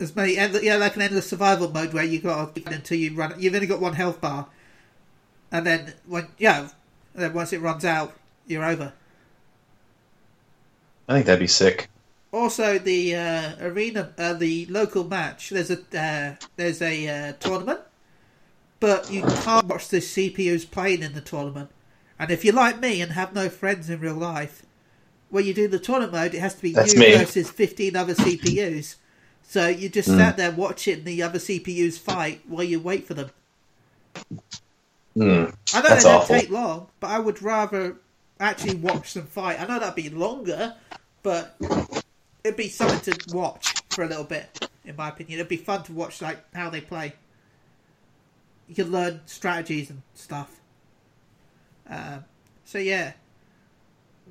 [0.00, 3.14] as many end, yeah, like an endless survival mode where you got to until you
[3.14, 3.34] run.
[3.38, 4.46] You've only got one health bar,
[5.52, 6.68] and then when yeah,
[7.14, 8.14] then once it runs out,
[8.46, 8.92] you're over.
[11.08, 11.88] I think that'd be sick.
[12.32, 15.50] Also, the uh, arena, uh, the local match.
[15.50, 17.80] There's a uh, there's a uh, tournament,
[18.78, 21.70] but you can't watch the CPUs playing in the tournament.
[22.18, 24.64] And if you're like me and have no friends in real life,
[25.30, 27.16] when you do the tournament mode, it has to be That's you me.
[27.16, 28.96] versus 15 other CPUs.
[29.50, 30.16] So you just Mm.
[30.16, 33.30] sat there watching the other CPUs fight while you wait for them.
[35.14, 35.22] Hmm.
[35.22, 36.36] I know That's they don't awful.
[36.36, 37.96] take long, but I would rather
[38.38, 39.60] actually watch them fight.
[39.60, 40.76] I know that'd be longer,
[41.24, 41.56] but
[42.44, 45.40] it'd be something to watch for a little bit, in my opinion.
[45.40, 47.14] It'd be fun to watch like how they play.
[48.68, 50.60] You can learn strategies and stuff.
[51.88, 52.24] Um,
[52.64, 53.14] so yeah,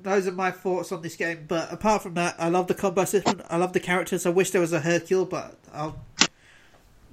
[0.02, 1.44] those are my thoughts on this game.
[1.48, 3.42] But apart from that, I love the combo system.
[3.48, 4.26] I love the characters.
[4.26, 6.00] I wish there was a Hercule, but I'll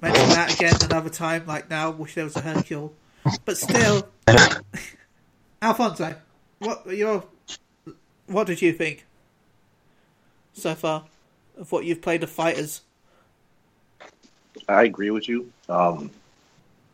[0.00, 1.46] mention that again another time.
[1.46, 2.94] Like now, wish there was a Hercule.
[3.44, 4.08] But still,
[5.62, 6.14] Alfonso,
[6.58, 7.24] what your
[8.26, 9.06] what did you think
[10.52, 11.04] so far
[11.58, 12.80] of what you've played of FighterZ?
[14.68, 15.52] I agree with you.
[15.68, 16.10] Um,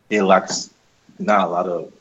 [0.09, 0.69] it lacks
[1.19, 1.93] not a lot of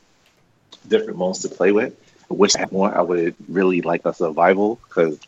[0.89, 1.95] different modes to play with.
[2.31, 2.95] I wish I had more.
[2.97, 5.19] I would really like a survival because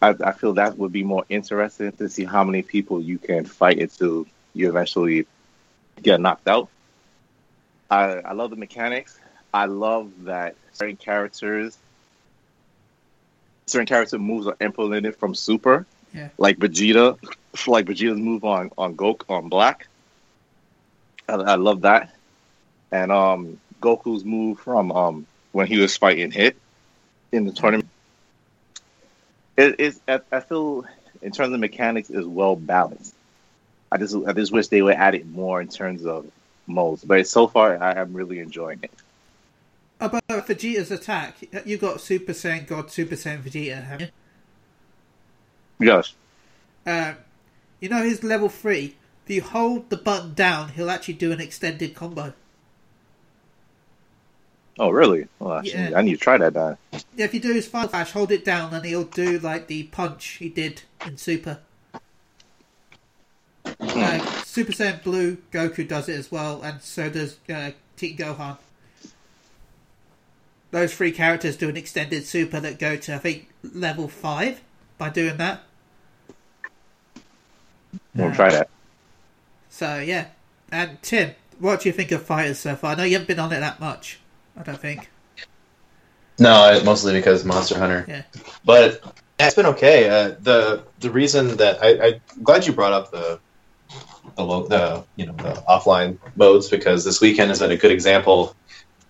[0.00, 3.44] I, I feel that would be more interesting to see how many people you can
[3.44, 5.26] fight until you eventually
[6.02, 6.68] get knocked out.
[7.90, 9.18] I, I love the mechanics.
[9.52, 11.76] I love that certain characters,
[13.66, 16.28] certain character moves are implemented from Super, Yeah.
[16.38, 17.18] like Vegeta,
[17.66, 19.86] like Vegeta's move on on Goku on Black.
[21.28, 22.14] I, I love that,
[22.92, 26.56] and um, Goku's move from um when he was fighting Hit
[27.30, 27.88] in the tournament.
[29.56, 30.00] It is.
[30.08, 30.84] I, I feel
[31.22, 33.14] in terms of mechanics is well balanced.
[33.90, 36.26] I just I just wish they would add it more in terms of
[36.66, 38.90] modes, but so far I am really enjoying it.
[40.00, 44.12] About Vegeta's attack, you got Super Saiyan God, Super Saiyan Vegeta, haven't
[45.78, 45.86] you?
[45.86, 46.14] Yes.
[46.84, 47.16] Um,
[47.78, 48.96] you know his level three.
[49.24, 52.34] If you hold the button down, he'll actually do an extended combo.
[54.78, 55.28] Oh, really?
[55.38, 55.98] Well, actually, Yeah.
[55.98, 56.76] I need to try that then.
[57.16, 59.84] Yeah, if you do his final flash, hold it down, and he'll do like the
[59.84, 61.58] punch he did in Super.
[63.64, 68.58] Uh, Super Saiyan Blue, Goku does it as well, and so does uh, Teen Gohan.
[70.70, 74.60] Those three characters do an extended Super that go to I think level five
[74.98, 75.62] by doing that.
[78.14, 78.68] We'll try that.
[79.70, 80.26] So yeah,
[80.70, 82.92] and Tim, what do you think of FighterZ so far?
[82.92, 84.18] I know you haven't been on it that much.
[84.56, 85.08] I don't think.
[86.38, 88.04] No, mostly because Monster Hunter.
[88.08, 88.22] Yeah.
[88.64, 89.00] But
[89.38, 90.08] it's been okay.
[90.08, 93.38] Uh, the the reason that I, I'm glad you brought up the
[94.36, 97.92] the, lo- the you know the offline modes because this weekend has been a good
[97.92, 98.54] example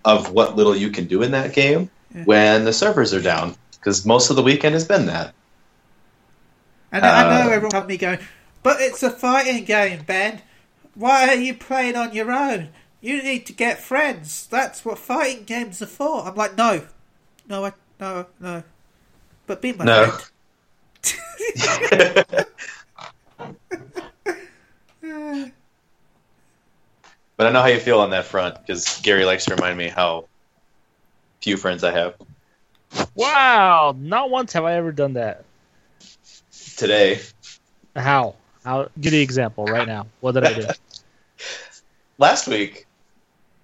[0.04, 2.24] of what little you can do in that game Yeah.
[2.24, 5.34] when the servers are down because most of the weekend has been that.
[6.92, 8.18] And I know Uh, everyone me going,
[8.62, 10.42] but it's a fighting game, Ben.
[10.94, 12.68] Why are you playing on your own?
[13.04, 14.46] You need to get friends.
[14.46, 16.22] That's what fighting games are for.
[16.22, 16.86] I'm like, no,
[17.46, 18.62] no, I, no, no.
[19.46, 20.10] But be my No.
[20.10, 20.22] friend.
[27.36, 29.88] But I know how you feel on that front because Gary likes to remind me
[29.88, 30.28] how
[31.42, 32.14] few friends I have
[33.14, 35.44] Wow, not once have I ever done that.
[36.76, 37.20] today.
[37.96, 38.36] How?
[38.64, 38.88] How?
[38.98, 40.06] Give the example right now.
[40.20, 40.66] What did I do?
[42.18, 42.86] Last week,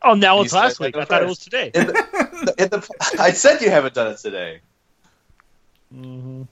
[0.03, 0.95] Oh, now You it's last week.
[0.95, 1.71] go I thought it was today.
[1.75, 2.89] in the, in the,
[3.19, 4.61] I said you haven't done it today.
[5.95, 6.43] Mm-hmm.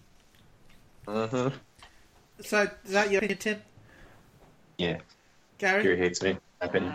[1.06, 1.56] Mm-hmm.
[2.42, 3.62] So is that your opinion, Tim?
[4.76, 4.98] Yeah,
[5.58, 5.82] Gary?
[5.82, 6.36] Gary hates me.
[6.60, 6.94] My opinion.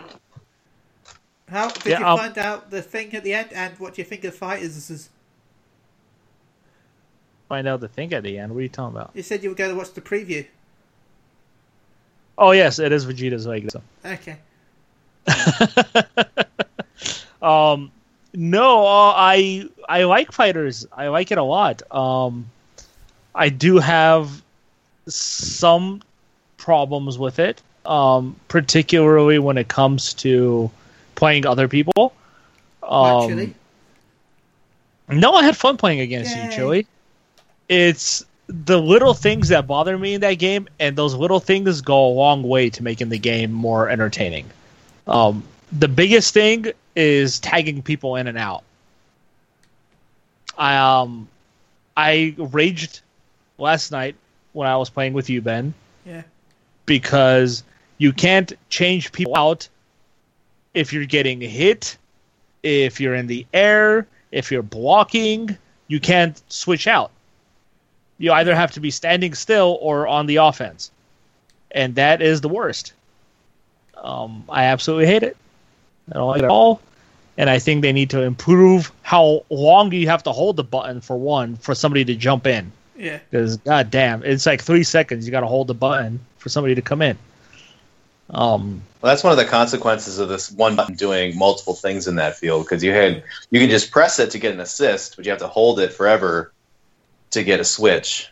[1.48, 4.02] How did Yeah, you I'll- find out the thing at the end, and what do
[4.02, 4.90] you think of FighterZ?
[4.90, 5.08] Is
[7.48, 8.52] Find out the thing at the end.
[8.52, 9.10] What are you talking about?
[9.14, 10.46] you said you were going to watch the preview.
[12.38, 13.74] Oh yes, it is Vegeta's Vegas.
[14.04, 14.38] Okay.
[17.44, 17.92] Um,
[18.32, 20.86] no, uh, I I like FighterZ.
[20.92, 21.82] I like it a lot.
[21.94, 22.46] Um,
[23.34, 24.42] I do have
[25.06, 26.02] some
[26.56, 30.70] problems with it, um, particularly when it comes to
[31.14, 32.14] playing other people.
[32.82, 33.54] Um,
[35.08, 36.44] No, I had fun playing against Yay.
[36.44, 36.86] you, Chili.
[37.68, 42.06] It's the little things that bother me in that game, and those little things go
[42.06, 44.50] a long way to making the game more entertaining.
[45.06, 48.62] Um, the biggest thing is tagging people in and out.
[50.56, 51.28] I um,
[51.96, 53.00] I raged
[53.58, 54.16] last night
[54.52, 55.74] when I was playing with you, Ben,
[56.06, 56.22] yeah.
[56.86, 57.64] because
[57.98, 59.68] you can't change people out
[60.74, 61.96] if you're getting hit,
[62.62, 65.56] if you're in the air, if you're blocking,
[65.88, 67.10] you can't switch out.
[68.18, 70.90] You either have to be standing still or on the offense.
[71.70, 72.92] And that is the worst.
[73.96, 75.36] Um, I absolutely hate it.
[76.10, 76.80] I don't like it at all.
[77.36, 81.00] And I think they need to improve how long you have to hold the button
[81.00, 82.70] for one for somebody to jump in.
[82.96, 83.18] Yeah.
[83.30, 85.26] Because god damn, it's like three seconds.
[85.26, 87.18] You got to hold the button for somebody to come in.
[88.30, 92.16] Um, Well, that's one of the consequences of this one button doing multiple things in
[92.16, 95.24] that field because you had you can just press it to get an assist, but
[95.24, 96.52] you have to hold it forever
[97.32, 98.30] to get a switch.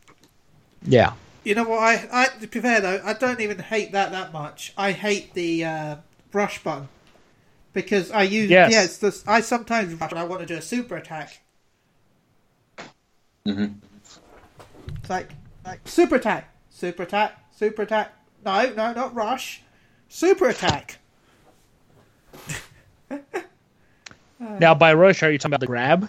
[0.84, 1.12] yeah,
[1.44, 1.80] You know what?
[1.80, 4.72] I, I to be fair though, I don't even hate that that much.
[4.78, 5.96] I hate the uh,
[6.30, 6.88] brush button
[7.72, 8.72] because I use Yes.
[8.72, 8.82] yeah.
[8.84, 11.40] It's this, I sometimes rush I want to do a super attack.
[13.46, 13.74] Mhm.
[14.96, 15.30] It's like
[15.64, 18.12] like super attack, super attack, super attack.
[18.44, 19.62] No, no, not rush.
[20.08, 20.98] Super attack.
[24.58, 26.08] Now, by rush, are you talking about the grab?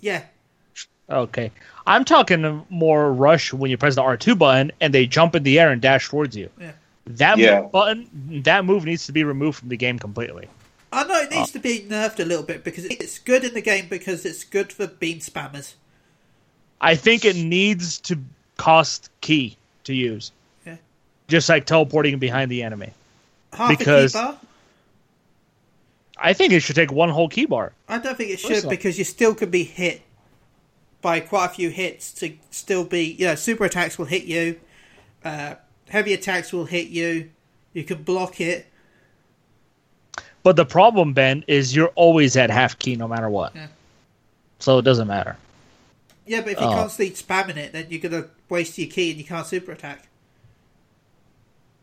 [0.00, 0.24] Yeah,
[1.08, 1.52] Okay.
[1.86, 5.60] I'm talking more rush when you press the R2 button and they jump in the
[5.60, 6.48] air and dash towards you.
[6.60, 6.72] Yeah.
[7.06, 7.60] That Yeah.
[7.62, 8.08] button,
[8.44, 10.48] that move needs to be removed from the game completely.
[10.92, 13.62] I know it needs to be nerfed a little bit because it's good in the
[13.62, 15.74] game because it's good for beam spammers.
[16.80, 18.18] I think it needs to
[18.58, 20.32] cost ki to use.
[20.66, 20.76] Yeah.
[21.28, 22.90] Just like teleporting behind the enemy.
[23.54, 24.38] Half a Because- ki bar.
[26.18, 27.72] I think it should take one whole ki bar.
[27.88, 28.76] I don't think it should Personally.
[28.76, 30.02] because you still could be hit
[31.00, 33.04] by quite a few hits to still be.
[33.18, 34.60] You know, super attacks will hit you.
[35.24, 35.54] Uh,
[35.88, 37.30] heavy attacks will hit you.
[37.72, 38.66] You can block it.
[40.42, 43.54] But the problem, Ben, is you're always at half ki no matter what.
[43.54, 43.68] Yeah.
[44.58, 45.36] So it doesn't matter.
[46.26, 46.74] Yeah, but if you're Oh.
[46.74, 50.06] constantly spamming it, then you're gonna waste your ki and you can't super attack.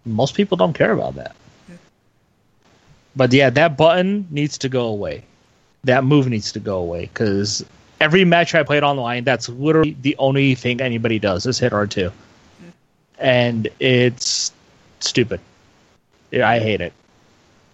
[0.06, 1.36] Most people don't care about that.
[3.16, 5.24] But yeah, that button needs to go away.
[5.84, 7.66] That move needs to go away because
[8.00, 12.12] every match I played online, that's literally the only thing anybody does is hit R2.
[13.18, 14.54] And it's
[15.00, 15.42] stupid.
[16.32, 16.94] Yeah, I hate it.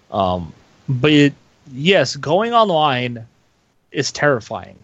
[0.09, 0.51] Um,
[0.87, 1.33] but it,
[1.71, 3.25] yes, going online
[3.91, 4.77] is terrifying.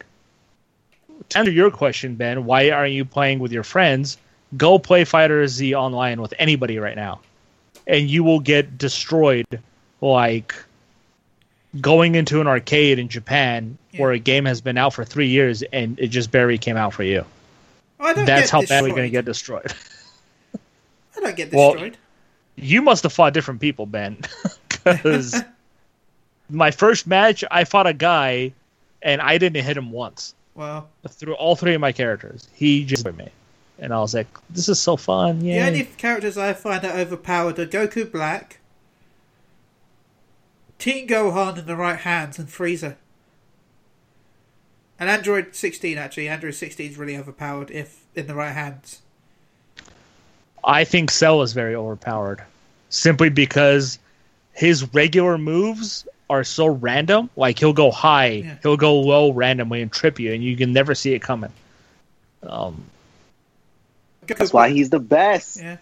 [1.29, 4.17] To answer your question, Ben, why aren't you playing with your friends?
[4.57, 7.21] Go play Fighter Z online with anybody right now
[7.87, 9.45] and you will get destroyed
[10.01, 10.53] like
[11.79, 15.61] going into an arcade in Japan where a game has been out for three years
[15.73, 17.25] and it just barely came out for you.
[17.99, 18.77] Oh, I don't That's how destroyed.
[18.77, 19.73] bad we're going to get destroyed.
[21.15, 21.53] I don't get destroyed.
[21.53, 21.97] Well- destroyed.
[22.55, 24.17] you must have fought different people, Ben.
[24.83, 25.39] Because
[26.51, 28.53] my first match, I fought a guy
[29.01, 32.47] and I didn't hit him once well, through all three of my characters.
[32.53, 33.29] He just hit me.
[33.79, 35.39] And I was like, this is so fun.
[35.39, 38.59] the only characters I find are overpowered are Goku Black,
[40.77, 42.95] Teen Gohan in the right hands, and Frieza.
[44.99, 46.27] And Android 16 actually.
[46.27, 49.01] Android 16 is really overpowered if in the right hands.
[50.63, 52.43] I think Cell is very overpowered
[52.89, 53.97] simply because
[54.53, 57.29] his regular moves are so random.
[57.35, 58.55] Like he'll go high, Yeah.
[58.63, 61.51] he'll go low randomly and trip you, and you can never see it coming.
[62.43, 62.83] Um,
[64.25, 65.57] That's why he's the best.
[65.61, 65.77] Yeah.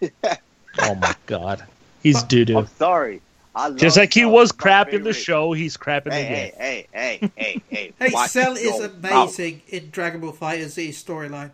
[0.80, 1.62] oh my god,
[2.02, 2.58] he's doo doo.
[2.58, 3.20] I'm sorry.
[3.54, 4.30] I love Just like he Cell.
[4.30, 6.52] was He's crap in the show, he's crap in the Hey, game.
[6.56, 8.08] hey, hey, hey, hey, hey.
[8.10, 9.38] Hey, Cell is your mouth.
[9.38, 11.50] amazing in Dragon Ball Fighter Z storyline.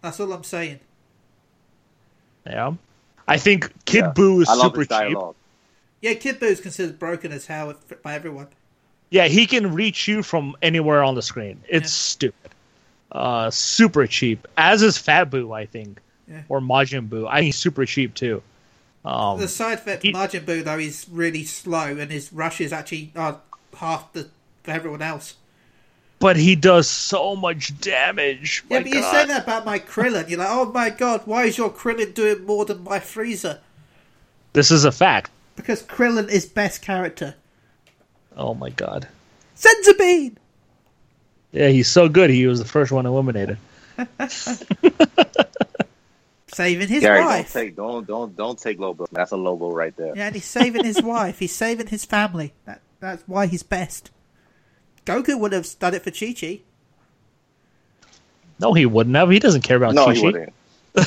[0.00, 0.80] That's all I'm saying.
[2.46, 2.72] Yeah,
[3.28, 4.12] I think Kid Yeah.
[4.14, 5.18] Buu is I love super his cheap.
[6.02, 8.48] Yeah, Kid Buu is considered broken as hell by everyone.
[9.10, 11.62] Yeah, he can reach you from anywhere on the screen.
[11.68, 12.10] It's Yeah.
[12.12, 12.50] stupid.
[13.10, 14.46] Uh, super cheap.
[14.58, 15.98] As is Fat Buu, I think.
[16.28, 16.42] Yeah.
[16.48, 17.26] or Majin Buu.
[17.28, 18.42] I think he's super cheap too.
[19.04, 22.72] Um, The side effect he- of Majin Buu though is really slow, and his rushes
[22.72, 23.40] actually are
[23.76, 24.28] half the
[24.62, 25.34] for everyone else.
[26.20, 28.62] but he does so much damage.
[28.70, 29.10] Yeah, My but you God.
[29.12, 30.28] say that about my Krillin.
[30.30, 33.58] You're like, oh my god, why is your Krillin doing more than my Freezer?
[34.52, 35.30] This is a fact.
[35.56, 37.34] Because Krillin is best character.
[38.36, 39.08] Oh my god.
[39.56, 40.38] Senzu bean!
[41.52, 42.30] Yeah, he's so good.
[42.30, 43.58] He was the first one eliminated.
[46.54, 47.52] Saving his Gary, don't wife.
[47.52, 49.06] take don't don't don't take Lobo.
[49.10, 50.14] That's a Lobo right there.
[50.14, 51.38] Yeah, and he's saving his wife.
[51.38, 52.52] He's saving his family.
[52.66, 54.10] That, that's why he's best.
[55.06, 56.60] Goku would have done it for Chi Chi.
[58.58, 59.30] No, he wouldn't have.
[59.30, 60.20] He doesn't care about No, Chi Chi.
[60.22, 60.52] wouldn't.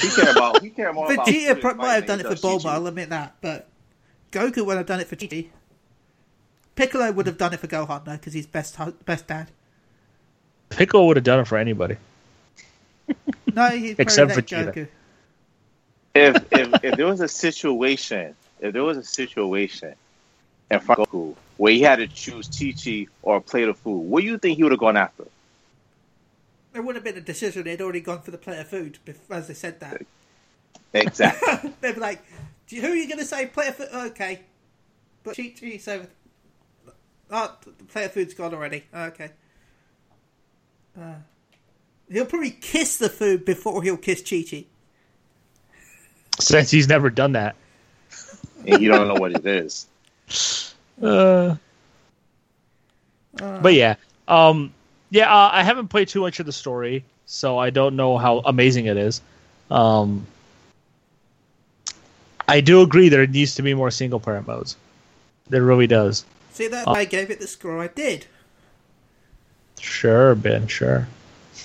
[0.02, 2.41] He care about he care more about Vegeta Chi might have done it for he
[2.41, 3.36] Bulma, I'll admit that.
[3.41, 3.68] But
[4.36, 5.45] Goku would have done it for Chi Chi.
[6.75, 9.49] Piccolo would have done it for Gohan, though, because he's best best dad.
[10.69, 11.95] Piccolo would have done it for anybody.
[13.53, 14.65] No, he'd Except probably Vegeta.
[14.65, 14.88] let Goku.
[16.15, 19.95] if if if there was a situation, if there was a situation
[20.69, 23.77] in front of Goku where he had to choose Chi Chi or a plate of
[23.77, 25.23] food, what do you think he would have gone after?
[26.73, 27.63] It would have been a decision.
[27.63, 30.01] They'd already gone for the plate of food as they said that.
[30.93, 31.71] Exactly.
[31.81, 32.33] They'd be like, "Do
[32.70, 34.41] you- "Who are you going to say plate of food?" Okay,
[35.24, 36.05] but Chi Chi so.
[37.32, 38.84] Oh, the plate of food's gone already.
[38.93, 39.32] Okay.
[40.99, 41.16] Uh,
[42.11, 44.66] he'll probably kiss the food before he'll kiss Chi Chi.
[46.39, 47.55] Since he's never done that.
[48.66, 49.88] you don't know what it is.
[51.01, 51.55] Uh,
[53.38, 53.95] but yeah,
[54.28, 54.74] um,
[55.09, 58.39] yeah, uh, I haven't played too much of the story, so I don't know how
[58.45, 59.22] amazing it is.
[59.72, 60.26] Um,
[62.48, 64.78] I do agree there needs to be more single player modes.
[65.50, 66.26] There really does.
[66.52, 66.88] See that?
[66.88, 68.26] Uh, I gave it the score I did.
[69.80, 71.08] Sure, Ben, sure.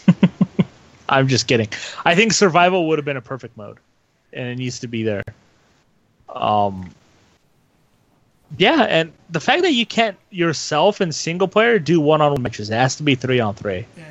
[1.08, 1.68] I'm just kidding.
[2.04, 3.78] I think survival would have been a perfect mode,
[4.32, 5.24] and it needs to be there.
[6.28, 6.94] Um,
[8.58, 12.42] yeah, and the fact that you can't yourself in single player do one on one
[12.42, 13.86] matches, it has to be three on three.
[13.96, 14.10] Yeah.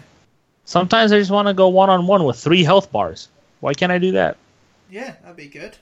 [0.65, 3.27] Sometimes I just want to go one on one with three health bars.
[3.59, 4.37] Why can't I do that?
[4.89, 5.75] Yeah, that'd be good.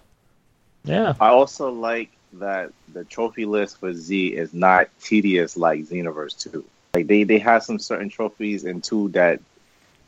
[0.87, 6.39] Yeah, I also like that the trophy list for Z is not tedious like Xenoverse
[6.39, 6.63] 2.
[6.93, 9.39] Like they, they have some certain trophies in 2 that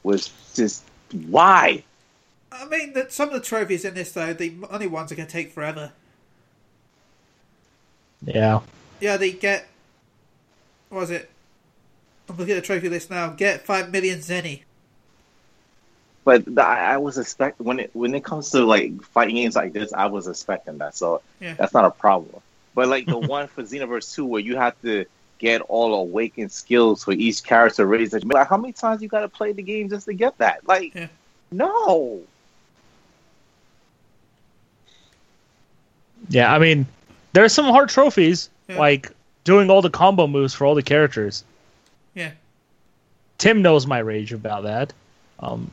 [0.03, 0.83] was just
[1.27, 1.83] why?
[2.51, 5.27] I mean, that some of the trophies in this though, the only ones are going
[5.27, 5.91] to take forever.
[8.23, 8.61] yeah.
[8.99, 9.67] Yeah, they get.
[10.89, 11.29] What was it?
[12.27, 13.29] I'm looking at the trophy list now.
[13.29, 14.63] Get five million zeni.
[16.29, 19.55] But the, I, I was expect when it when it comes to like fighting games
[19.55, 21.55] like this, I was expecting that, so Yeah.
[21.55, 22.39] that's not a problem.
[22.75, 25.05] But like the one for Xenoverse Two, where you have to
[25.39, 29.27] get all awakened skills for each character raised, like how many times you got to
[29.27, 30.67] play the game just to get that?
[30.67, 31.07] Like, Yeah.
[31.51, 32.21] no,
[36.29, 36.85] Yeah, I mean,
[37.33, 38.77] there's some hard trophies, Yeah.
[38.77, 39.09] like
[39.45, 41.43] doing all the combo moves for all the characters.
[42.13, 42.33] Yeah.
[43.39, 44.93] Tim knows my rage about that.
[45.39, 45.71] Um,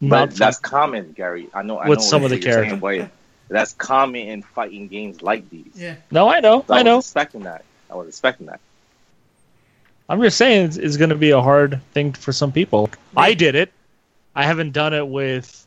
[0.00, 1.48] but not that's common, Gary.
[1.54, 1.78] I know.
[1.78, 3.10] I With know some of the you're saying, characters.
[3.48, 5.72] that's common in fighting games like these.
[5.74, 5.96] Yeah.
[6.10, 6.96] no, I know, So I, I know.
[6.96, 7.64] was expecting that.
[7.90, 8.60] I was expecting that.
[10.08, 12.90] I'm just saying it's, it's going to be a hard thing for some people.
[13.16, 13.72] I did it.
[14.34, 15.66] I haven't done it with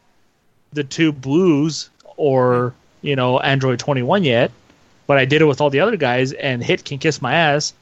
[0.74, 4.52] the two blues or you know Android 21 yet,
[5.08, 6.32] but I did it with all the other guys.
[6.34, 7.74] And Hit can kiss my ass.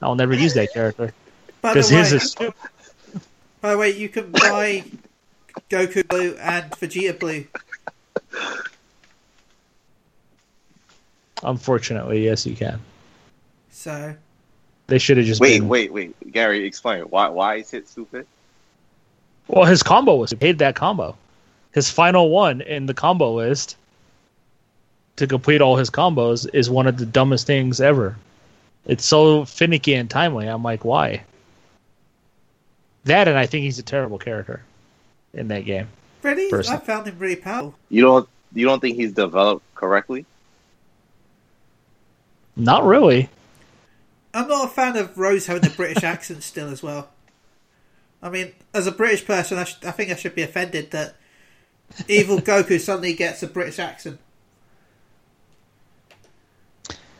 [0.00, 1.12] I'll never use that character
[1.60, 2.54] By because his is stupid.
[3.60, 4.84] by the way, you can buy
[5.70, 7.44] Goku Blue and Vegeta Blue.
[11.42, 12.80] Unfortunately, yes, you can.
[13.70, 14.14] So
[14.88, 18.26] They should have just Wait, been- wait, wait, Gary, explain why why is it stupid?
[19.46, 21.16] Well, his combo was he hated that combo.
[21.72, 23.76] His final one in the combo list
[25.16, 28.16] to complete all his combos is one of the dumbest things ever.
[28.86, 30.46] It's so finicky and timely.
[30.46, 31.22] I'm like, why?
[33.04, 34.62] That and I think he's a terrible character
[35.38, 35.88] in that game.
[36.22, 36.74] really, Person.
[36.74, 37.74] I found him really powerful.
[37.88, 40.26] You don't you don't think he's developed correctly?
[42.56, 43.28] Not really.
[44.34, 47.08] I'm not a fan of Rose having a British accent still as well.
[48.22, 51.14] I mean, as a British person, I, sh- I think I should be offended that
[52.08, 54.18] evil Goku suddenly gets a British accent.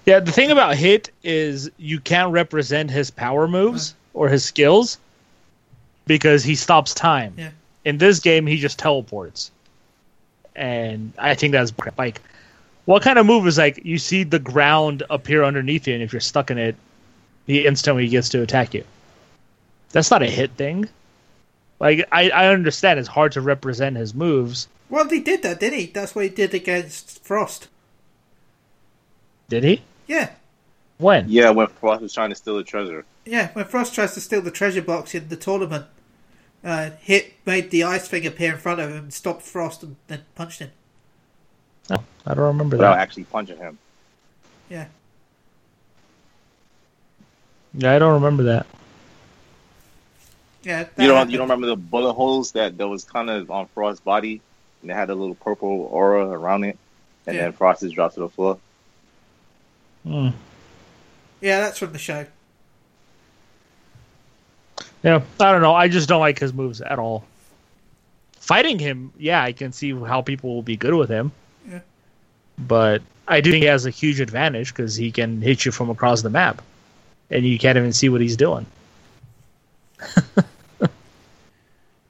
[0.05, 4.99] Yeah, the thing about Hit is you can't represent his power moves or his skills
[6.07, 7.35] because he stops time.
[7.37, 7.51] Yeah.
[7.85, 9.51] In this game, he just teleports,
[10.57, 12.21] and I think that's like,
[12.85, 16.13] what kind of move is like you see the ground appear underneath you, and if
[16.13, 16.77] you're stuck in it,
[17.47, 18.85] he instantly gets to attack you.
[19.93, 20.89] That's not a hit thing.
[21.81, 24.69] Like I, I understand it's hard to represent his moves.
[24.91, 25.87] Well, he did that, didn't he?
[25.87, 27.69] That's what he did against Frost.
[29.49, 29.83] Did he?
[30.07, 30.31] Yeah,
[30.99, 31.27] When?
[31.29, 33.05] Yeah, when Frost was trying to steal the treasure.
[33.25, 33.49] yeah.
[33.53, 35.87] When Frost tries to steal the treasure box in the tournament,
[36.69, 40.23] uh, hit made the ice thing appear in front of him, stopped Frost, and then
[40.35, 40.71] punched him.
[41.91, 43.01] Oh, I don't remember Without that.
[43.01, 43.79] actually punching him.
[44.69, 44.87] Yeah.
[47.75, 48.67] Yeah, I don't remember that.
[50.63, 51.33] Yeah, that You don't happened.
[51.33, 54.41] you don't remember the bullet holes that, that was kind of on Frost's body,
[54.83, 56.77] and it had a little purple aura around it,
[57.27, 57.43] and Yeah.
[57.45, 58.59] then Frost just dropped to the floor.
[60.05, 60.29] Hmm.
[61.41, 62.27] Yeah, that's from the show.
[65.03, 65.75] Yeah, I don't know.
[65.75, 67.25] I just don't like his moves at all.
[68.41, 71.31] Fighting him, yeah, I can see how people will be good with him.
[71.69, 71.81] Yeah.
[72.59, 75.91] But I do think he has a huge advantage because he can hit you from
[75.91, 76.63] across the map,
[77.31, 78.67] and you can't even see what he's doing.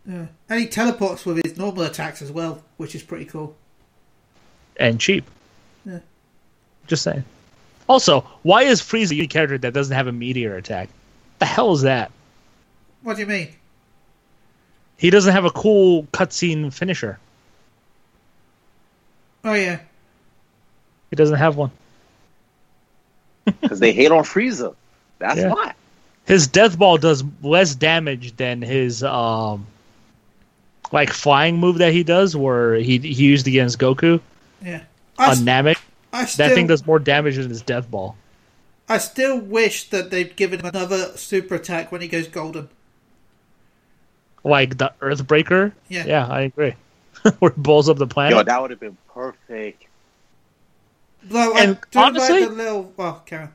[0.07, 0.26] Yeah.
[0.49, 3.55] And he teleports with his normal attacks as well, which is pretty cool.
[4.78, 5.24] and cheap.
[5.84, 5.99] Yeah.
[6.86, 7.24] Just saying.
[7.91, 10.89] Also, why is Frieza a character that doesn't have a meteor attack?
[11.41, 12.11] The hell is that?
[13.03, 13.49] What do you mean?
[14.96, 17.18] He doesn't have a cool cutscene finisher.
[19.44, 19.78] Oh yeah,
[21.11, 21.70] He doesn't have one.
[23.61, 24.74] Because they hate on Frieza.
[25.18, 25.49] That's Yeah.
[25.55, 25.72] why.
[26.26, 29.66] His death ball does less damage than his um
[30.92, 34.20] like flying move that he does where he he used against Goku
[34.62, 34.82] yeah.
[35.18, 35.78] I, on s- Namek.
[36.12, 38.16] I still, That thing does more damage than his death ball.
[38.88, 42.68] I still wish that they'd given him another super attack when he goes golden.
[44.45, 45.72] Like the Earthbreaker.
[45.89, 46.07] Yeah.
[46.07, 46.74] Yeah, I agree.
[47.39, 48.36] where it blows up the planet.
[48.36, 49.84] Yo, that would have been perfect.
[51.24, 52.93] Though And I do honestly- the little.
[52.97, 53.51] Well, Karen.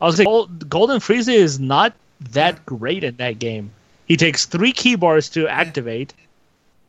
[0.00, 0.26] I was like,
[0.68, 1.94] Golden Frieza is not
[2.32, 3.70] that great in that game.
[4.06, 6.12] He takes three ki bars to activate,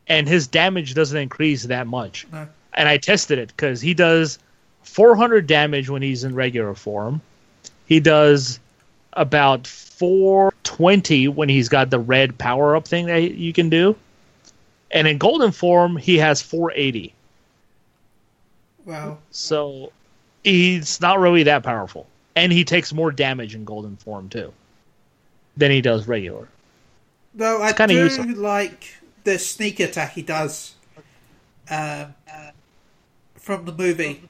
[0.06, 2.26] and his damage doesn't increase that much.
[2.30, 2.46] No.
[2.74, 4.38] And I tested it because he does
[4.82, 7.22] 400 damage when he's in regular form.
[7.86, 8.60] He does
[9.16, 13.96] about 420 when he's got the red power up thing that you can do.
[14.90, 17.12] And in golden form, he has 480.
[18.84, 19.18] Wow.
[19.30, 19.92] So
[20.44, 22.06] he's not really that powerful.
[22.36, 24.52] And he takes more damage in golden form too
[25.56, 26.48] than he does regular.
[27.34, 28.36] Though I do useful.
[28.36, 28.94] like
[29.24, 30.74] the sneak attack he does
[31.70, 32.50] um, uh,
[33.34, 34.22] from the movie,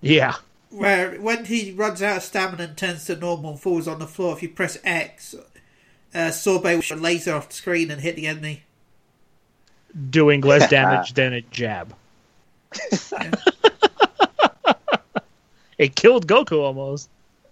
[0.00, 0.34] Yeah.
[0.72, 4.06] Where when he runs out of stamina and turns to normal and falls on the
[4.06, 5.34] floor, if you press X,
[6.14, 8.62] uh, Sorbet will shoot a laser off the screen and hit the enemy.
[10.10, 11.94] Doing less damage than a jab.
[15.78, 17.08] it killed Goku almost.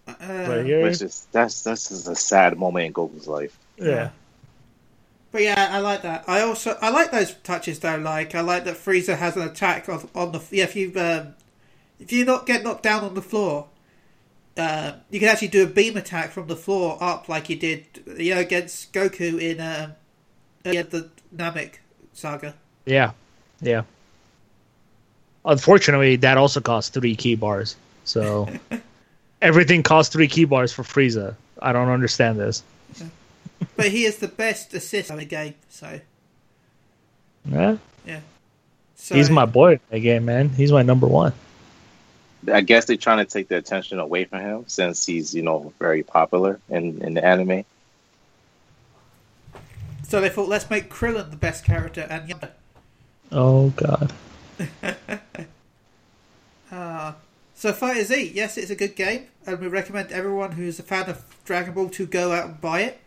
[0.08, 3.58] Uh, But Which is that's that's just a sad moment in Goku's life.
[3.76, 4.10] yeah.
[5.32, 6.24] But yeah, I like that.
[6.26, 7.96] I also I like those touches though.
[7.96, 10.64] Like I like that Frieza has an attack on, on the yeah.
[10.64, 11.34] If you um,
[12.00, 13.68] if you not get knocked down on the floor,
[14.56, 17.84] uh, you can actually do a beam attack from the floor up, like you did
[18.18, 19.92] you know against Goku in um,
[20.62, 21.74] the Namek
[22.12, 22.54] saga.
[22.84, 23.12] Yeah.
[23.60, 23.82] Yeah.
[25.44, 27.76] Unfortunately, that also costs three ki bars.
[28.04, 28.48] So
[29.42, 31.34] everything costs three ki bars for Frieza.
[31.60, 32.62] I don't understand this.
[33.76, 35.54] But he is the best assist in the game.
[35.68, 36.00] So
[37.46, 37.76] Yeah.
[38.96, 40.48] so He's my boy in that game, man.
[40.48, 41.32] He's my number one.
[42.52, 45.72] I guess they're trying to take the attention away from him since he's you know
[45.78, 47.64] very popular in in the anime.
[50.02, 52.50] so they thought let's make Krillin the best character and younger.
[53.32, 54.12] Oh god.
[56.70, 57.12] Uh,
[57.54, 61.24] so FighterZ, yes, it's a good game, and we recommend everyone who's a fan of
[61.44, 63.00] Dragon Ball to go out and buy it.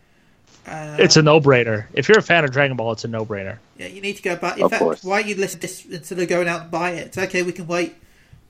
[0.66, 1.86] Uh, It's a no-brainer.
[1.92, 3.58] If you're a fan of Dragon Ball, it's a no-brainer.
[3.76, 4.54] yeah, you need to go buy.
[4.56, 5.04] In Of fact, course.
[5.04, 7.08] why you listen to this instead of going out and buy it?
[7.08, 7.42] It's okay.
[7.42, 7.94] We can wait.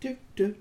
[0.01, 0.55] Do, do,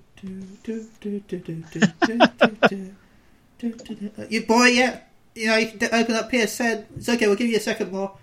[4.30, 5.00] you boy, yeah.
[5.34, 6.86] You know, you can open up PSN.
[6.96, 7.26] It's okay.
[7.26, 8.16] We'll give you a second more.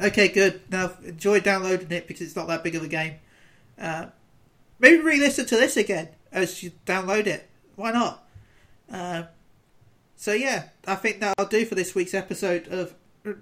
[0.00, 0.60] okay, good.
[0.70, 3.14] Now enjoy downloading it because it's not that big of a game.
[3.78, 4.06] Uh,
[4.78, 7.48] maybe re-listen to this again as you download it.
[7.76, 8.24] Why not?
[8.90, 9.24] Uh,
[10.16, 12.94] so yeah, I think that'll do for this week's episode of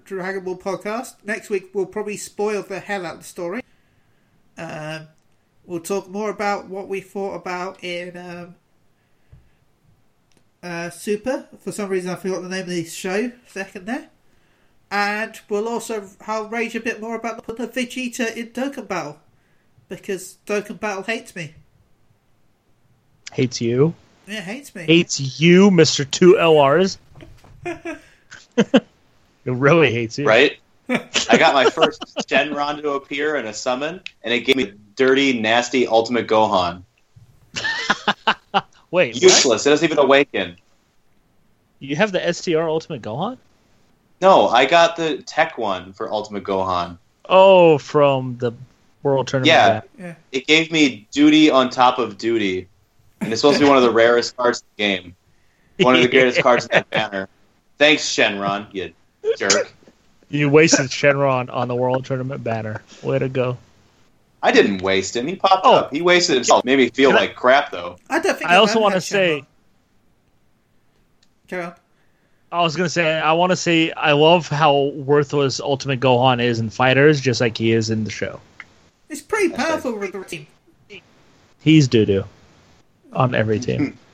[0.03, 1.15] Dragon Ball podcast.
[1.23, 3.61] Next week we'll probably spoil the hell out of the story.
[4.57, 5.07] Um,
[5.71, 8.55] we'll talk more about what we thought about in um,
[10.61, 11.47] uh, Super.
[11.59, 13.31] For some reason, I forgot the name of the show.
[13.47, 14.09] Second there.
[14.91, 19.19] And we'll also I'll rage a bit more about the Vegeta in Dokkan Battle
[19.87, 21.55] because Dokkan Battle hates me.
[23.31, 23.93] Hates you.
[24.27, 24.83] Yeah, hates me.
[24.83, 26.97] Hates you, Mister Two LRs.
[27.65, 28.01] It
[29.45, 30.27] really hates you.
[30.27, 30.59] right?
[31.29, 35.39] I got my first Shenron to appear in a summon, and it gave me dirty,
[35.39, 36.83] nasty Ultimate Gohan.
[38.91, 39.21] Wait, what?
[39.21, 39.65] Useless.
[39.65, 40.57] It doesn't even awaken.
[41.79, 43.37] you have the STR Ultimate Gohan?
[44.21, 46.97] No, I got the tech one for Ultimate Gohan.
[47.27, 48.51] Oh, from the
[49.03, 49.47] World Tournament.
[49.47, 49.81] Yeah.
[49.97, 50.15] Yeah.
[50.31, 52.67] It gave me duty on top of duty,
[53.19, 55.15] and it's supposed to be one of the rarest cards in the game.
[55.79, 57.29] One of the greatest cards in that banner.
[57.77, 58.93] Thanks, Shenron, you
[59.37, 59.73] jerk.
[60.31, 62.81] You wasted Shenron on the World Tournament banner.
[63.03, 63.57] Way to go.
[64.41, 65.27] I didn't waste him.
[65.27, 65.75] He popped Oh.
[65.75, 65.93] up.
[65.93, 66.63] He wasted himself.
[66.65, 67.97] Made me feel Can I- like crap, though.
[68.09, 69.45] I don't I also wanna say- Shenron.
[71.47, 71.71] Carry.
[72.53, 76.59] I was gonna say I want to say I love how worthless Ultimate Gohan is
[76.59, 78.39] in FighterZ, just like he is in the show.
[79.09, 80.47] It's pretty powerful with the team.
[81.61, 82.23] He's doo doo
[83.13, 83.97] on every team.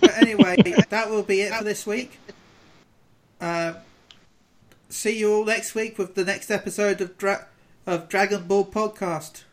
[0.00, 0.56] But anyway,
[0.88, 2.18] that will be it for this week.
[3.40, 3.74] Uh,
[4.96, 7.46] see you all next week with the next episode of Dra-
[7.86, 9.44] of Dragon Ball Podcast.